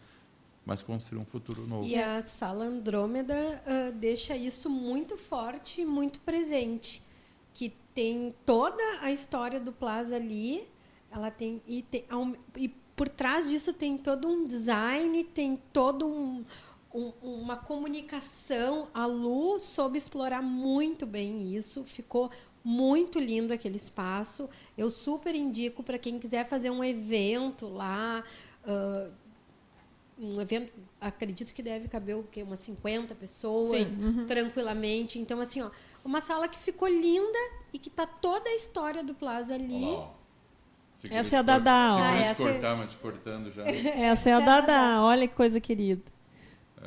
[0.64, 1.88] mas construir um futuro novo.
[1.88, 7.02] E a Sala Andrômeda uh, deixa isso muito forte e muito presente.
[7.52, 10.62] Que tem toda a história do Plaza ali,
[11.10, 12.04] ela tem e, tem,
[12.56, 16.44] e por trás disso tem todo um design, tem todo um,
[16.94, 18.88] um, uma comunicação.
[18.92, 22.30] A Lu soube explorar muito bem isso, ficou
[22.64, 24.48] muito lindo aquele espaço.
[24.76, 28.22] Eu super indico para quem quiser fazer um evento lá.
[28.64, 29.12] Uh,
[30.18, 32.42] um evento, acredito que deve caber o quê?
[32.42, 34.26] umas 50 pessoas, uhum.
[34.26, 35.18] tranquilamente.
[35.18, 35.70] Então, assim, ó,
[36.04, 37.38] uma sala que ficou linda
[37.72, 39.82] e que tá toda a história do Plaza ali.
[39.82, 40.14] Olá,
[41.10, 41.98] essa é a Dada, ó.
[41.98, 42.42] Ah, essa...
[42.42, 43.64] cortar, mas cortando já.
[43.66, 46.11] Essa é a Dada, olha que coisa querida.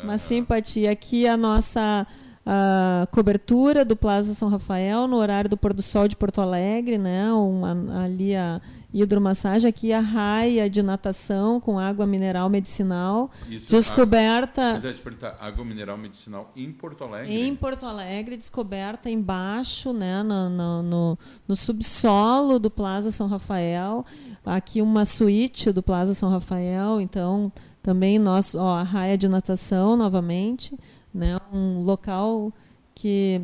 [0.03, 0.91] Uma simpatia.
[0.91, 2.05] Aqui a nossa
[2.45, 6.95] a cobertura do Plaza São Rafael no horário do pôr do sol de Porto Alegre,
[6.97, 7.31] né?
[7.33, 8.61] Uma, ali a
[8.93, 14.75] hidromassagem, aqui a raia de natação com água mineral medicinal, Isso, descoberta.
[14.75, 17.35] Quiser te perguntar, água mineral medicinal em Porto Alegre?
[17.35, 24.05] Em Porto Alegre, descoberta embaixo, né, no, no, no, no subsolo do Plaza São Rafael.
[24.45, 27.51] Aqui uma suíte do Plaza São Rafael, então
[27.85, 30.75] também nós, ó, a raia de natação novamente
[31.15, 31.37] né?
[31.51, 32.51] Um local
[32.93, 33.41] que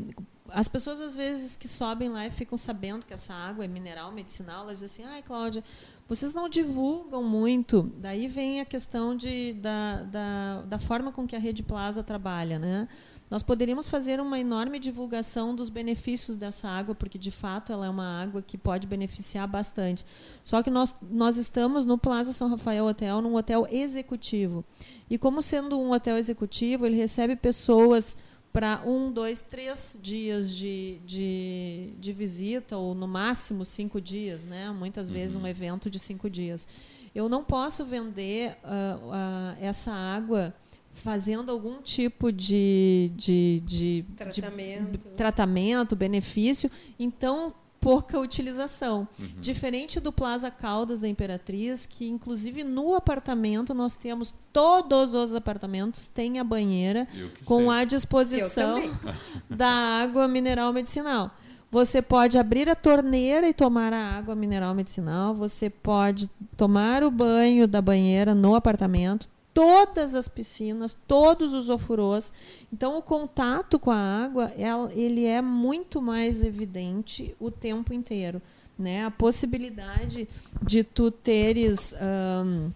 [0.49, 4.11] as pessoas às vezes que sobem lá e ficam sabendo que essa água é mineral,
[4.11, 5.63] medicinal, elas dizem assim, ai Cláudia,
[6.05, 7.89] vocês não divulgam muito.
[7.97, 12.59] Daí vem a questão de, da, da, da forma com que a Rede Plaza trabalha.
[12.59, 12.89] Né?
[13.31, 17.89] Nós poderíamos fazer uma enorme divulgação dos benefícios dessa água, porque de fato ela é
[17.89, 20.05] uma água que pode beneficiar bastante.
[20.43, 24.65] Só que nós, nós estamos no Plaza São Rafael Hotel, num hotel executivo.
[25.09, 28.17] E como sendo um hotel executivo, ele recebe pessoas
[28.51, 34.69] para um, dois, três dias de, de, de, visita, ou no máximo cinco dias, né?
[34.71, 35.13] muitas uhum.
[35.13, 36.67] vezes um evento de cinco dias.
[37.15, 40.53] Eu não posso vender uh, uh, essa água
[40.93, 44.97] fazendo algum tipo de, de, de tratamento.
[44.97, 46.69] de tratamento, benefício.
[46.99, 49.07] Então, pouca utilização.
[49.19, 49.27] Uhum.
[49.41, 56.07] Diferente do Plaza Caldas da Imperatriz, que inclusive no apartamento nós temos todos os apartamentos
[56.07, 57.07] têm a banheira
[57.43, 58.83] com a disposição
[59.49, 61.31] da água mineral medicinal.
[61.71, 65.33] Você pode abrir a torneira e tomar a água mineral medicinal.
[65.33, 72.31] Você pode tomar o banho da banheira no apartamento todas as piscinas, todos os ofurôs.
[72.71, 74.51] Então, o contato com a água,
[74.93, 78.41] ele é muito mais evidente o tempo inteiro.
[78.77, 79.05] Né?
[79.05, 80.27] A possibilidade
[80.61, 81.93] de tu teres...
[82.01, 82.71] Um,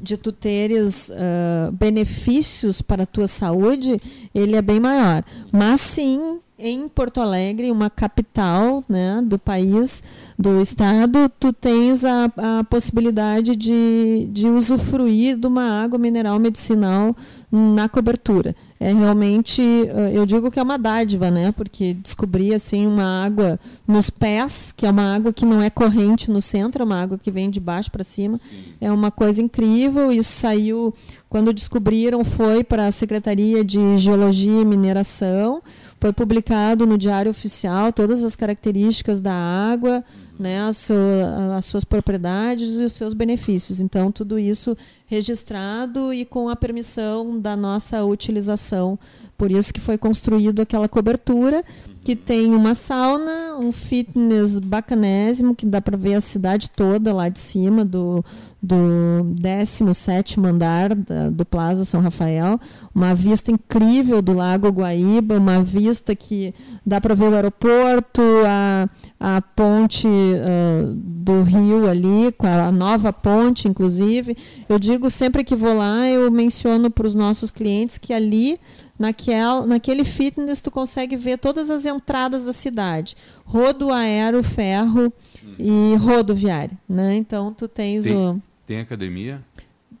[0.00, 4.00] de tu teres uh, benefícios para a tua saúde,
[4.34, 5.22] ele é bem maior.
[5.52, 10.02] Mas sim, em Porto Alegre, uma capital né, do país,
[10.38, 17.16] do estado, tu tens a, a possibilidade de, de usufruir de uma água mineral medicinal
[17.50, 18.54] na cobertura.
[18.82, 21.52] É realmente, eh, eu digo que é uma dádiva, né?
[21.52, 26.30] Porque descobri assim uma água nos pés, que é uma água que não é corrente
[26.30, 28.38] no centro, é uma água que vem de baixo para cima.
[28.38, 28.72] Sim.
[28.80, 30.10] É uma coisa incrível.
[30.10, 30.94] Isso saiu
[31.28, 35.62] quando descobriram foi para a Secretaria de Geologia e Mineração
[36.00, 40.02] foi publicado no Diário Oficial todas as características da água,
[40.40, 43.80] né, as, sua, as suas propriedades e os seus benefícios.
[43.80, 44.76] Então, tudo isso
[45.06, 48.98] registrado e com a permissão da nossa utilização.
[49.36, 51.64] Por isso que foi construído aquela cobertura
[52.04, 57.28] que tem uma sauna, um fitness bacanésimo, que dá para ver a cidade toda lá
[57.28, 58.24] de cima do,
[58.62, 62.58] do 17 andar da, do Plaza São Rafael,
[62.94, 68.88] uma vista incrível do Lago Guaíba, uma vista que dá para ver o aeroporto, a,
[69.20, 74.34] a ponte uh, do rio ali, com a nova ponte, inclusive.
[74.66, 78.58] Eu digo sempre que vou lá, eu menciono para os nossos clientes que ali
[78.98, 83.14] naquel, naquele fitness tu consegue ver todas as entradas da cidade.
[83.44, 85.12] Rodo, aero, ferro
[85.58, 86.76] e rodoviário.
[86.88, 87.16] Né?
[87.16, 88.42] Então tu tens tem, o.
[88.66, 89.42] Tem academia?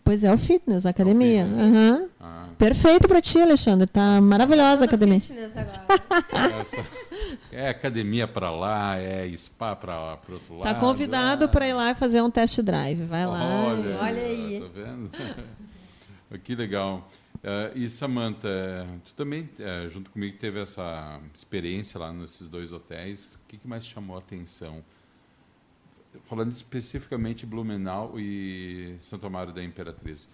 [0.02, 1.42] Pois é, o fitness, a academia.
[1.42, 2.08] É uhum.
[2.18, 2.46] ah.
[2.60, 3.86] Perfeito para ti, Alexandre.
[3.86, 5.18] Tá maravilhosa a academia.
[7.50, 10.64] é academia para lá, é spa para o outro lado.
[10.64, 11.48] Tá convidado ah.
[11.48, 13.06] para ir lá e fazer um test drive.
[13.06, 13.42] Vai lá.
[13.42, 14.60] Olha, olha aí.
[14.60, 15.10] Tá vendo?
[16.44, 17.08] que legal.
[17.36, 23.36] Uh, e Samantha, tu também, uh, junto comigo, teve essa experiência lá nesses dois hotéis.
[23.36, 24.84] O que, que mais chamou a atenção?
[26.24, 30.28] Falando especificamente Blumenau e Santo Amaro da Imperatriz.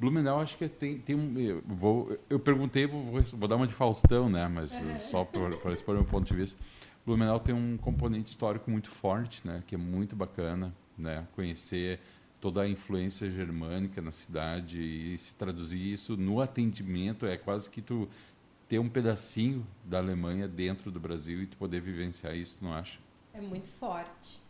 [0.00, 1.38] Blumenau, acho que tem, tem um.
[1.38, 4.48] Eu, vou, eu perguntei, vou, vou dar uma de Faustão, né?
[4.48, 4.98] Mas uhum.
[4.98, 6.58] só para expor meu ponto de vista.
[7.04, 9.62] Blumenau tem um componente histórico muito forte, né?
[9.66, 11.26] Que é muito bacana, né?
[11.36, 12.00] Conhecer
[12.40, 17.82] toda a influência germânica na cidade e se traduzir isso no atendimento é quase que
[17.82, 18.08] tu
[18.66, 22.98] ter um pedacinho da Alemanha dentro do Brasil e tu poder vivenciar isso, não acha?
[23.34, 24.40] É muito forte.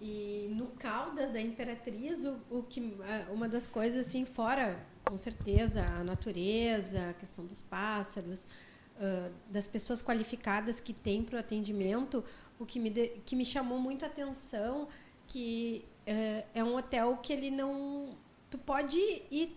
[0.00, 0.37] E
[0.78, 2.96] Caldas da Imperatriz, o, o que,
[3.30, 9.66] uma das coisas, assim, fora, com certeza, a natureza, a questão dos pássaros, uh, das
[9.66, 12.24] pessoas qualificadas que tem para o atendimento,
[12.58, 14.88] o que me, de, que me chamou muito a atenção,
[15.26, 18.16] que uh, é um hotel que ele não...
[18.50, 18.98] Tu pode
[19.30, 19.56] ir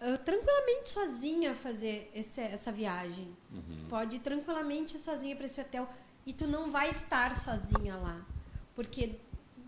[0.00, 3.36] uh, tranquilamente sozinha fazer esse, essa viagem.
[3.50, 3.88] Uhum.
[3.88, 5.88] Pode ir tranquilamente sozinha para esse hotel
[6.26, 8.24] e tu não vai estar sozinha lá.
[8.74, 9.16] Porque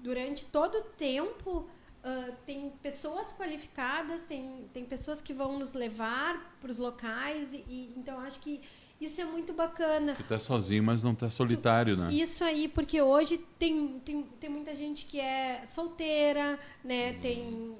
[0.04, 1.66] durante todo o tempo
[2.04, 7.64] uh, tem pessoas qualificadas, tem, tem pessoas que vão nos levar para os locais, e,
[7.66, 8.60] e, então acho que
[9.00, 10.14] isso é muito bacana.
[10.14, 12.08] Tu está sozinho, mas não está solitário, né?
[12.12, 17.12] Isso aí, porque hoje tem, tem, tem muita gente que é solteira, né?
[17.12, 17.20] Hum.
[17.22, 17.78] Tem,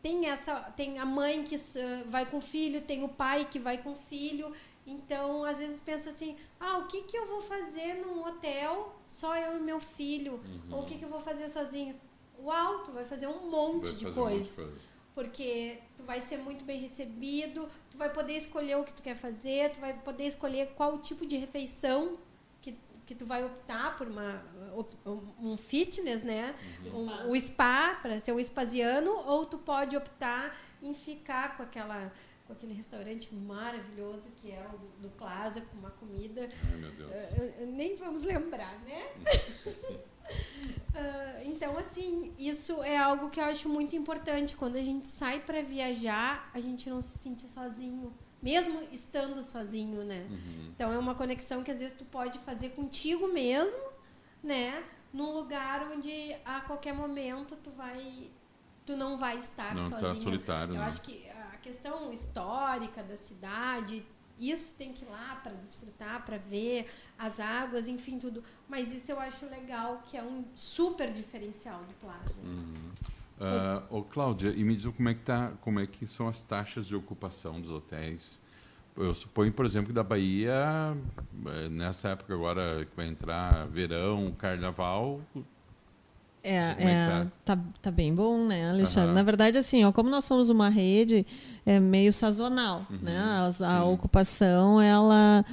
[0.00, 3.58] tem, essa, tem a mãe que uh, vai com o filho, tem o pai que
[3.58, 4.52] vai com o filho.
[4.86, 9.36] Então, às vezes pensa assim, ah, o que, que eu vou fazer num hotel só
[9.36, 10.34] eu e meu filho?
[10.34, 10.76] Uhum.
[10.76, 11.98] Ou o que, que eu vou fazer sozinho?
[12.38, 14.72] Uau, tu vai fazer um monte, de, coisa, um monte de coisa.
[15.12, 19.16] Porque tu vai ser muito bem recebido, tu vai poder escolher o que tu quer
[19.16, 22.16] fazer, tu vai poder escolher qual tipo de refeição
[22.60, 22.76] que,
[23.06, 24.44] que tu vai optar por uma,
[25.40, 26.54] um fitness, né?
[26.84, 27.08] Uhum.
[27.08, 32.12] Um, o spa, para ser um espaziano, ou tu pode optar em ficar com aquela
[32.46, 36.48] com aquele restaurante maravilhoso que é o do, do Plaza, com uma comida.
[36.70, 37.10] Ai, meu Deus.
[37.10, 39.02] Uh, nem vamos lembrar, né?
[40.94, 44.56] uh, então, assim, isso é algo que eu acho muito importante.
[44.56, 48.14] Quando a gente sai para viajar, a gente não se sente sozinho.
[48.40, 50.26] Mesmo estando sozinho, né?
[50.30, 50.70] Uhum.
[50.74, 53.82] Então, é uma conexão que às vezes tu pode fazer contigo mesmo,
[54.42, 54.84] né?
[55.12, 58.30] Num lugar onde a qualquer momento tu vai
[58.84, 60.14] tu não vai estar não sozinho.
[60.14, 60.84] Tá solitário, eu né?
[60.84, 61.28] acho que
[61.66, 64.04] questão histórica da cidade,
[64.38, 66.86] isso tem que ir lá para desfrutar, para ver
[67.18, 68.44] as águas, enfim, tudo.
[68.68, 72.40] Mas isso eu acho legal, que é um super diferencial de Plaza.
[72.44, 72.92] Uhum.
[73.38, 76.40] Uh, ô, Cláudia, e me diz como é que tá, como é que são as
[76.40, 78.40] taxas de ocupação dos hotéis?
[78.96, 80.96] Eu suponho, por exemplo, que da Bahia,
[81.46, 85.20] eh, nessa época agora que vai entrar verão, carnaval,
[86.48, 87.58] é, é, tá?
[87.82, 89.08] Tá, bem bom, né, Alexandre?
[89.08, 89.14] Uhum.
[89.14, 91.26] Na verdade, assim, ó, como nós somos uma rede
[91.64, 93.18] é meio sazonal, uhum, né?
[93.18, 95.44] A, a ocupação, ela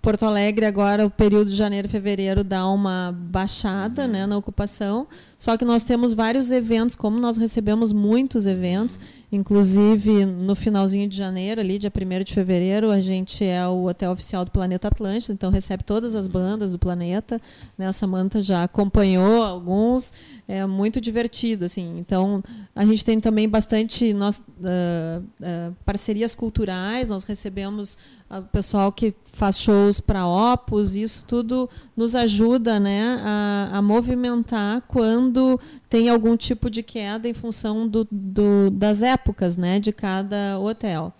[0.00, 4.08] Porto Alegre agora o período de janeiro e fevereiro dá uma baixada uhum.
[4.08, 5.06] né, na ocupação.
[5.38, 8.98] Só que nós temos vários eventos como nós recebemos muitos eventos.
[9.30, 14.12] Inclusive no finalzinho de janeiro ali dia 1 de fevereiro a gente é o hotel
[14.12, 17.40] oficial do Planeta Atlântico então recebe todas as bandas do planeta
[17.76, 20.14] né, a Samanta já acompanhou alguns.
[20.48, 21.98] É muito divertido assim.
[21.98, 22.42] Então
[22.74, 27.98] a gente tem também bastante nós, uh, uh, parcerias culturais nós recebemos
[28.28, 34.82] o pessoal que faz shows para Opus, isso tudo nos ajuda né, a, a, movimentar
[34.88, 40.58] quando tem algum tipo de queda em função do, do, das épocas né, de cada
[40.58, 41.12] hotel.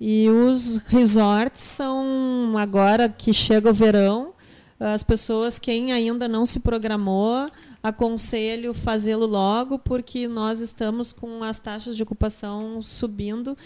[0.00, 4.32] E os resorts são, agora que chega o verão,
[4.78, 7.48] as pessoas, quem ainda não se programou,
[7.82, 13.56] aconselho fazê-lo logo, porque nós estamos com as taxas de ocupação subindo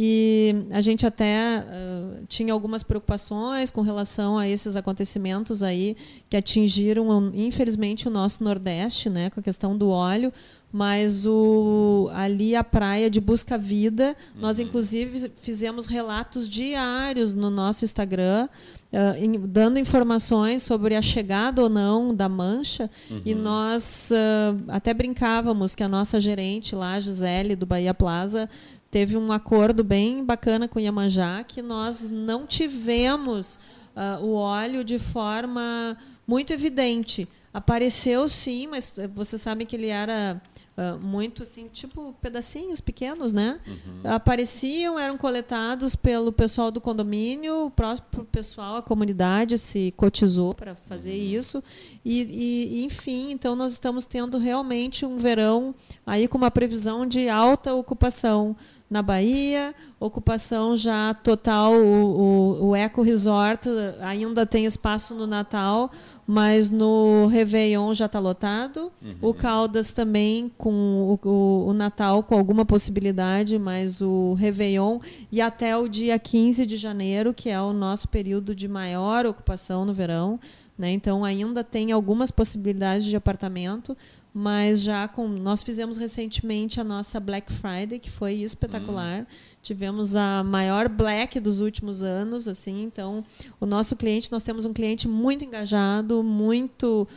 [0.00, 5.96] e a gente até uh, tinha algumas preocupações com relação a esses acontecimentos aí
[6.30, 10.32] que atingiram, infelizmente, o nosso Nordeste, né, com a questão do óleo,
[10.70, 14.42] mas o, ali a praia de Busca Vida, uhum.
[14.42, 18.48] nós inclusive fizemos relatos diários no nosso Instagram,
[18.92, 23.22] uh, in, dando informações sobre a chegada ou não da mancha, uhum.
[23.24, 28.48] e nós uh, até brincávamos que a nossa gerente lá, Gisele, do Bahia Plaza,
[28.90, 33.60] teve um acordo bem bacana com o Iemanjá, que nós não tivemos
[33.94, 37.28] uh, o óleo de forma muito evidente.
[37.52, 40.40] Apareceu sim, mas vocês sabem que ele era
[40.78, 43.58] Uh, muito assim, tipo pedacinhos pequenos, né?
[43.66, 44.12] Uhum.
[44.14, 50.76] Apareciam, eram coletados pelo pessoal do condomínio, o próprio pessoal, a comunidade se cotizou para
[50.76, 51.16] fazer uhum.
[51.16, 51.64] isso.
[52.04, 55.74] E, e, enfim, então nós estamos tendo realmente um verão
[56.06, 58.54] aí com uma previsão de alta ocupação
[58.90, 63.68] na Bahia, ocupação já total, o, o, o Eco Resort
[64.00, 65.90] ainda tem espaço no Natal,
[66.26, 68.90] mas no Réveillon já está lotado.
[69.02, 69.12] Uhum.
[69.20, 75.40] O Caldas também com o, o, o, Natal com alguma possibilidade, mas o Réveillon e
[75.40, 79.92] até o dia 15 de janeiro, que é o nosso período de maior ocupação no
[79.92, 80.40] verão.
[80.78, 80.92] Né?
[80.92, 83.96] Então ainda tem algumas possibilidades de apartamento,
[84.38, 89.22] mas já com nós fizemos recentemente a nossa Black Friday que foi espetacular.
[89.22, 89.26] Hum.
[89.60, 92.84] Tivemos a maior Black dos últimos anos, assim.
[92.84, 93.24] Então,
[93.60, 97.08] o nosso cliente, nós temos um cliente muito engajado, muito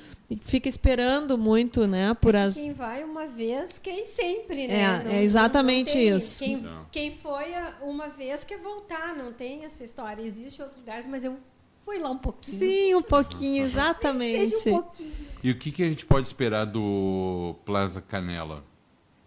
[0.42, 4.82] fica esperando muito, né, por é as quem vai uma vez quem sempre, né?
[4.82, 6.40] É, não, é exatamente isso.
[6.40, 7.48] Quem, quem, foi
[7.82, 10.22] uma vez quer voltar, não tem essa história.
[10.22, 11.38] Existem outros lugares, mas eu
[11.92, 12.58] fui lá um pouquinho.
[12.58, 14.56] Sim, um pouquinho, exatamente.
[14.56, 15.12] Seja um pouquinho.
[15.44, 18.64] E o que, que a gente pode esperar do Plaza Canela?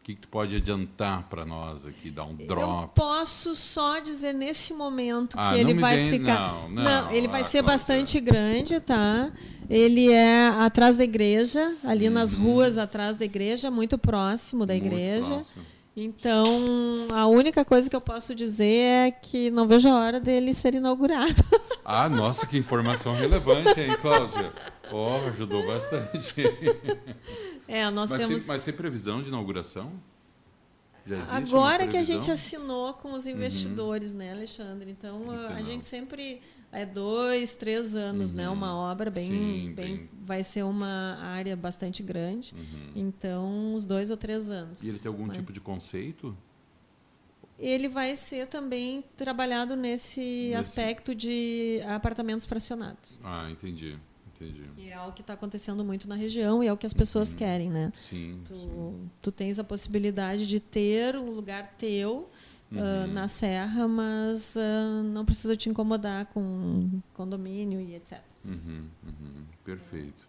[0.01, 2.83] O que, que tu pode adiantar para nós aqui, dar um drops?
[2.83, 6.53] Eu posso só dizer nesse momento ah, que ele vai vem, ficar.
[6.53, 9.33] Não, não, não ele vai ah, ser bastante grande, tá?
[9.69, 12.15] Ele é atrás da igreja, ali uhum.
[12.15, 15.37] nas ruas atrás da igreja, muito próximo da muito igreja.
[15.37, 15.74] Próximo.
[15.97, 20.53] Então, a única coisa que eu posso dizer é que não vejo a hora dele
[20.53, 21.43] ser inaugurado.
[21.87, 24.51] Ah, nossa, que informação relevante, hein, Cláudia?
[24.91, 26.35] Oh, ajudou bastante.
[27.69, 28.41] É, nós mas temos.
[28.41, 29.93] Tem, mas tem previsão de inauguração?
[31.31, 33.33] Agora que a gente assinou com os uhum.
[33.33, 34.19] investidores, uhum.
[34.19, 34.91] né, Alexandre?
[34.91, 36.41] Então, a gente sempre
[36.75, 38.37] é dois, três anos, uhum.
[38.37, 38.49] né?
[38.49, 42.55] Uma obra bem, Sim, bem, bem, vai ser uma área bastante grande.
[42.55, 42.93] Uhum.
[42.95, 44.85] Então, uns dois ou três anos.
[44.85, 46.37] E ele tem algum tipo de conceito?
[47.59, 50.55] Ele vai ser também trabalhado nesse, nesse...
[50.55, 53.21] aspecto de apartamentos fracionados.
[53.23, 53.97] Ah, entendi.
[54.35, 54.63] Entendi.
[54.77, 57.31] Que é o que está acontecendo muito na região e é o que as pessoas
[57.31, 57.39] uhum.
[57.39, 57.93] querem, né?
[57.95, 59.11] Sim tu, sim.
[59.23, 62.29] tu tens a possibilidade de ter um lugar teu
[62.75, 63.05] uhum.
[63.05, 68.21] uh, na serra, mas uh, não precisa te incomodar com condomínio e etc.
[68.45, 69.45] Uhum, uhum.
[69.65, 70.29] Perfeito.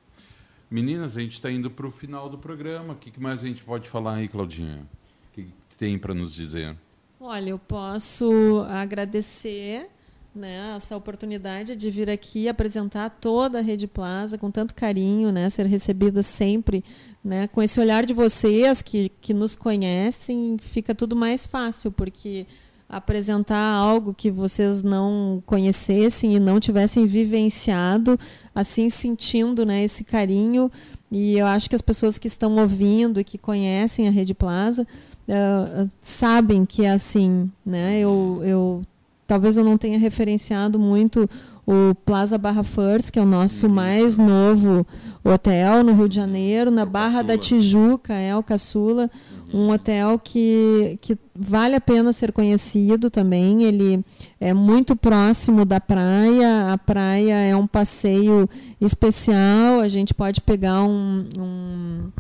[0.70, 2.94] Meninas, a gente está indo para o final do programa.
[2.94, 4.88] O que mais a gente pode falar aí, Claudinha?
[5.30, 6.76] O que tem para nos dizer?
[7.20, 9.90] Olha, eu posso agradecer
[10.36, 15.50] né, essa oportunidade de vir aqui apresentar toda a Rede Plaza com tanto carinho, né,
[15.50, 16.84] ser recebida sempre
[17.24, 22.46] né, com esse olhar de vocês que, que nos conhecem, fica tudo mais fácil, porque
[22.88, 28.20] apresentar algo que vocês não conhecessem e não tivessem vivenciado,
[28.54, 30.72] assim sentindo né, esse carinho.
[31.12, 34.84] E eu acho que as pessoas que estão ouvindo e que conhecem a Rede Plaza
[34.84, 37.50] uh, sabem que é assim.
[37.66, 38.00] Né?
[38.00, 38.82] Eu, eu
[39.28, 41.30] talvez eu não tenha referenciado muito
[41.68, 44.86] o Plaza Barra First, que é o nosso mais novo
[45.24, 49.10] hotel no Rio de Janeiro, na Barra da Tijuca, é o Caçula,
[49.52, 49.66] uhum.
[49.66, 53.64] um hotel que, que vale a pena ser conhecido também.
[53.64, 54.06] Ele
[54.40, 58.48] é muito próximo da praia, a praia é um passeio
[58.80, 62.12] especial, a gente pode pegar um, um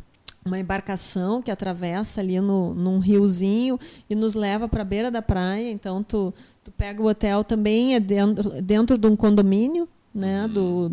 [0.45, 5.19] uma embarcação que atravessa ali no, num riozinho e nos leva para a beira da
[5.19, 5.71] praia.
[5.71, 6.31] Então, tu,
[6.63, 10.91] tu pega o hotel também, é dentro, dentro de um condomínio, né, do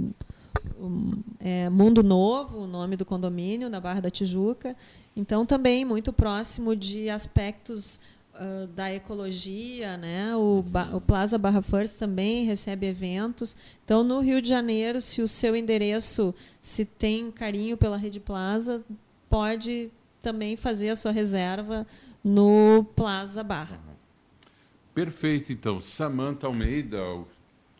[0.80, 4.74] um, é, Mundo Novo, o nome do condomínio, na Barra da Tijuca.
[5.14, 8.00] Então, também muito próximo de aspectos
[8.32, 9.98] uh, da ecologia.
[9.98, 10.34] Né?
[10.34, 13.54] O, o Plaza Barra First também recebe eventos.
[13.84, 18.82] Então, no Rio de Janeiro, se o seu endereço se tem carinho pela Rede Plaza,
[19.32, 21.86] pode também fazer a sua reserva
[22.22, 23.80] no Plaza Barra.
[24.94, 25.80] Perfeito, então.
[25.80, 26.98] Samanta Almeida,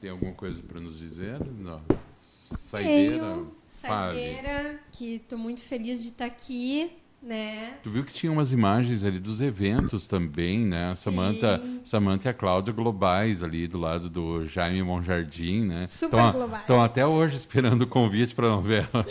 [0.00, 1.38] tem alguma coisa para nos dizer?
[1.44, 1.82] Não.
[2.22, 3.18] Saideira?
[3.18, 6.90] Tenho, saideira, que estou muito feliz de estar aqui
[7.22, 7.74] né?
[7.84, 10.92] Tu viu que tinha umas imagens ali dos eventos também, né?
[10.96, 15.86] Samantha, Samantha e a Cláudia globais ali do lado do Jaime Monjardim, né?
[15.86, 16.62] Super tão, globais.
[16.62, 19.06] Estão até hoje esperando o convite para a novela.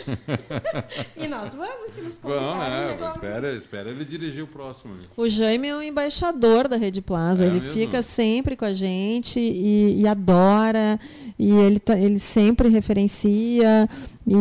[1.16, 2.96] e nós vamos, se nos convidarem.
[2.96, 3.10] Vamos, né?
[3.10, 4.94] espera, espera ele dirigir o próximo.
[5.16, 7.44] O Jaime é o embaixador da Rede Plaza.
[7.44, 7.72] É ele mesmo?
[7.72, 11.00] fica sempre com a gente e, e adora.
[11.38, 13.88] E ele, tá, ele sempre referencia.
[14.26, 14.36] E,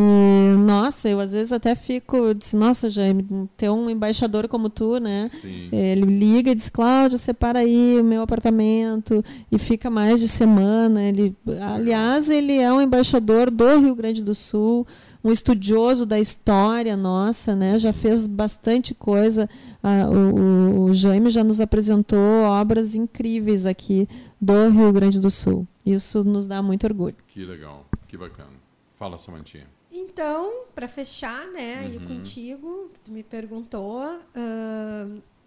[0.60, 5.30] nossa, eu às vezes até fico, disse, nossa, Jaime, ter um embaixador como tu, né?
[5.32, 5.70] Sim.
[5.72, 11.04] Ele liga e diz, Cláudia, separa aí o meu apartamento e fica mais de semana.
[11.04, 14.86] Ele, aliás, ele é um embaixador do Rio Grande do Sul,
[15.24, 17.80] um estudioso da história nossa, né?
[17.80, 19.50] Já fez bastante coisa.
[19.82, 24.08] Ah, o, o Jaime já nos apresentou obras incríveis aqui
[24.40, 25.68] do Rio Grande do Sul.
[25.84, 27.16] Isso nos dá muito orgulho.
[27.28, 28.61] Que legal, que bacana.
[29.02, 29.68] Fala, Samantinha.
[29.92, 31.82] Então, para fechar, né, uhum.
[31.82, 34.04] aí contigo, que tu me perguntou,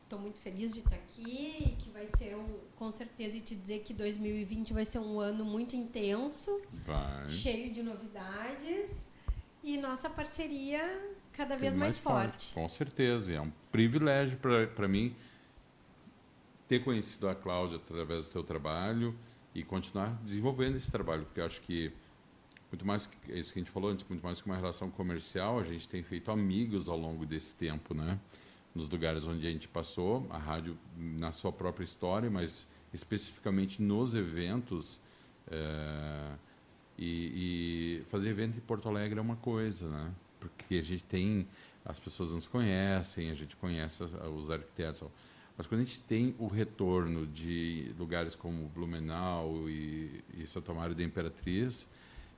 [0.02, 3.54] estou uh, muito feliz de estar aqui, que vai ser um, com certeza e te
[3.54, 7.30] dizer que 2020 vai ser um ano muito intenso, vai.
[7.30, 9.08] cheio de novidades
[9.62, 12.46] e nossa parceria cada vez mais, mais forte.
[12.46, 12.54] forte.
[12.54, 14.36] Com certeza, é um privilégio
[14.74, 15.14] para mim
[16.66, 19.16] ter conhecido a Cláudia através do teu trabalho
[19.54, 21.92] e continuar desenvolvendo esse trabalho, porque eu acho que
[22.74, 25.60] muito mais é isso que a gente falou antes, muito mais que uma relação comercial,
[25.60, 28.18] a gente tem feito amigos ao longo desse tempo, né?
[28.74, 34.14] Nos lugares onde a gente passou, a rádio na sua própria história, mas especificamente nos
[34.14, 35.00] eventos.
[35.48, 36.32] É,
[36.98, 40.12] e, e, fazer evento em Porto Alegre é uma coisa, né?
[40.40, 41.46] Porque a gente tem
[41.84, 45.08] as pessoas nos conhecem, a gente conhece os arquitetos.
[45.56, 50.94] Mas quando a gente tem o retorno de lugares como Blumenau e, e Santo Mário
[50.94, 51.88] da Imperatriz,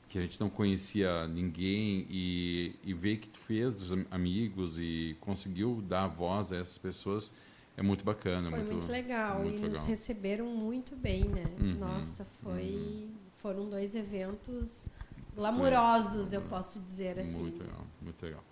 [0.09, 5.83] que a gente não conhecia ninguém e, e ver que tu fez amigos e conseguiu
[5.83, 7.31] dar voz a essas pessoas
[7.77, 8.49] é muito bacana.
[8.49, 9.71] Foi muito, muito legal muito e legal.
[9.71, 11.45] nos receberam muito bem, né?
[11.61, 13.11] Uhum, Nossa, foi uhum.
[13.37, 14.89] foram dois eventos
[15.35, 17.41] glamurosos, eu posso dizer assim.
[17.41, 18.45] Muito legal, muito legal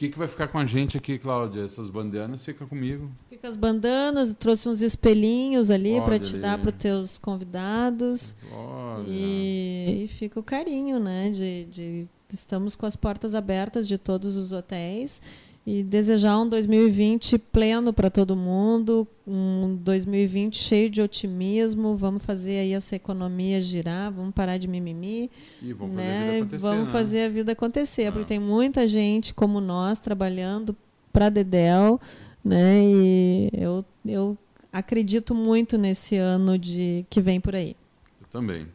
[0.00, 1.62] que, que vai ficar com a gente aqui, Cláudia?
[1.62, 3.10] Essas bandanas fica comigo.
[3.28, 6.42] Fica as bandanas, trouxe uns espelhinhos ali para te ali.
[6.42, 8.34] dar para os teus convidados.
[8.50, 9.04] Olha.
[9.06, 11.28] E, e fica o carinho, né?
[11.28, 15.20] De, de estamos com as portas abertas de todos os hotéis
[15.66, 21.94] e desejar um 2020 pleno para todo mundo, um 2020 cheio de otimismo.
[21.94, 25.30] Vamos fazer aí essa economia girar, vamos parar de mimimi.
[25.62, 26.02] E vamos né?
[26.08, 26.66] fazer a vida acontecer.
[26.66, 26.92] Vamos né?
[26.92, 28.12] fazer a vida acontecer, ah.
[28.12, 30.74] porque tem muita gente como nós trabalhando
[31.12, 32.00] para Dedel,
[32.42, 32.82] né?
[32.82, 34.38] E eu, eu
[34.72, 37.76] acredito muito nesse ano de que vem por aí.
[38.20, 38.66] Eu também.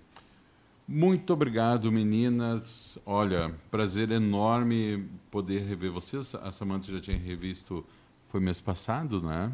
[0.88, 3.00] Muito obrigado, meninas.
[3.08, 6.36] Olha, prazer enorme poder rever vocês.
[6.36, 7.84] A Samanta já tinha revisto,
[8.28, 9.52] foi mês passado, né?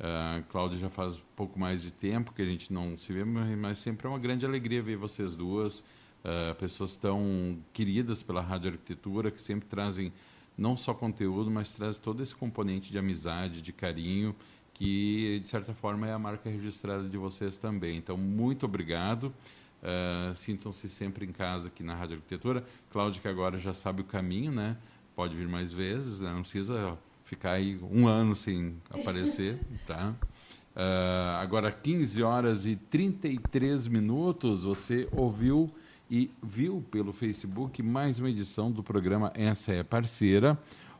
[0.00, 3.78] A Cláudia já faz pouco mais de tempo que a gente não se vê, mas
[3.78, 5.80] sempre é uma grande alegria ver vocês duas,
[6.24, 10.10] uh, pessoas tão queridas pela Rádio Arquitetura, que sempre trazem
[10.56, 14.34] não só conteúdo, mas trazem todo esse componente de amizade, de carinho,
[14.72, 17.98] que de certa forma é a marca registrada de vocês também.
[17.98, 19.34] Então, muito obrigado.
[19.82, 22.64] Uh, Sintam-se sempre em casa aqui na Rádio Arquitetura.
[22.90, 24.76] Cláudia, que agora já sabe o caminho, né?
[25.16, 26.30] Pode vir mais vezes, né?
[26.32, 30.14] não precisa ficar aí um ano sem aparecer, tá?
[30.74, 35.70] Uh, agora, 15 horas e 33 minutos, você ouviu
[36.10, 40.58] e viu pelo Facebook mais uma edição do programa Essa é Parceira.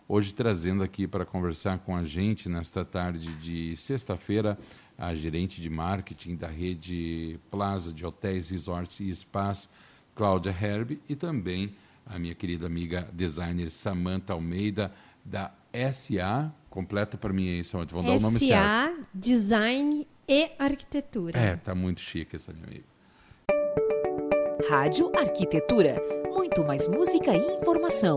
[0.09, 4.59] Hoje trazendo aqui para conversar com a gente nesta tarde de sexta-feira
[4.97, 9.68] a gerente de marketing da rede Plaza de Hotéis, Resorts e Spas,
[10.14, 11.74] Cláudia Herb, e também
[12.07, 14.93] a minha querida amiga designer Samantha Almeida,
[15.24, 15.53] da
[15.93, 18.53] SA, completa para mim aí, Samantha, vamos dar o nome certo.
[18.53, 21.38] SA, Design e Arquitetura.
[21.38, 22.84] É, tá muito chique essa minha amiga.
[24.68, 26.01] Rádio Arquitetura,
[26.32, 28.16] muito mais música e informação.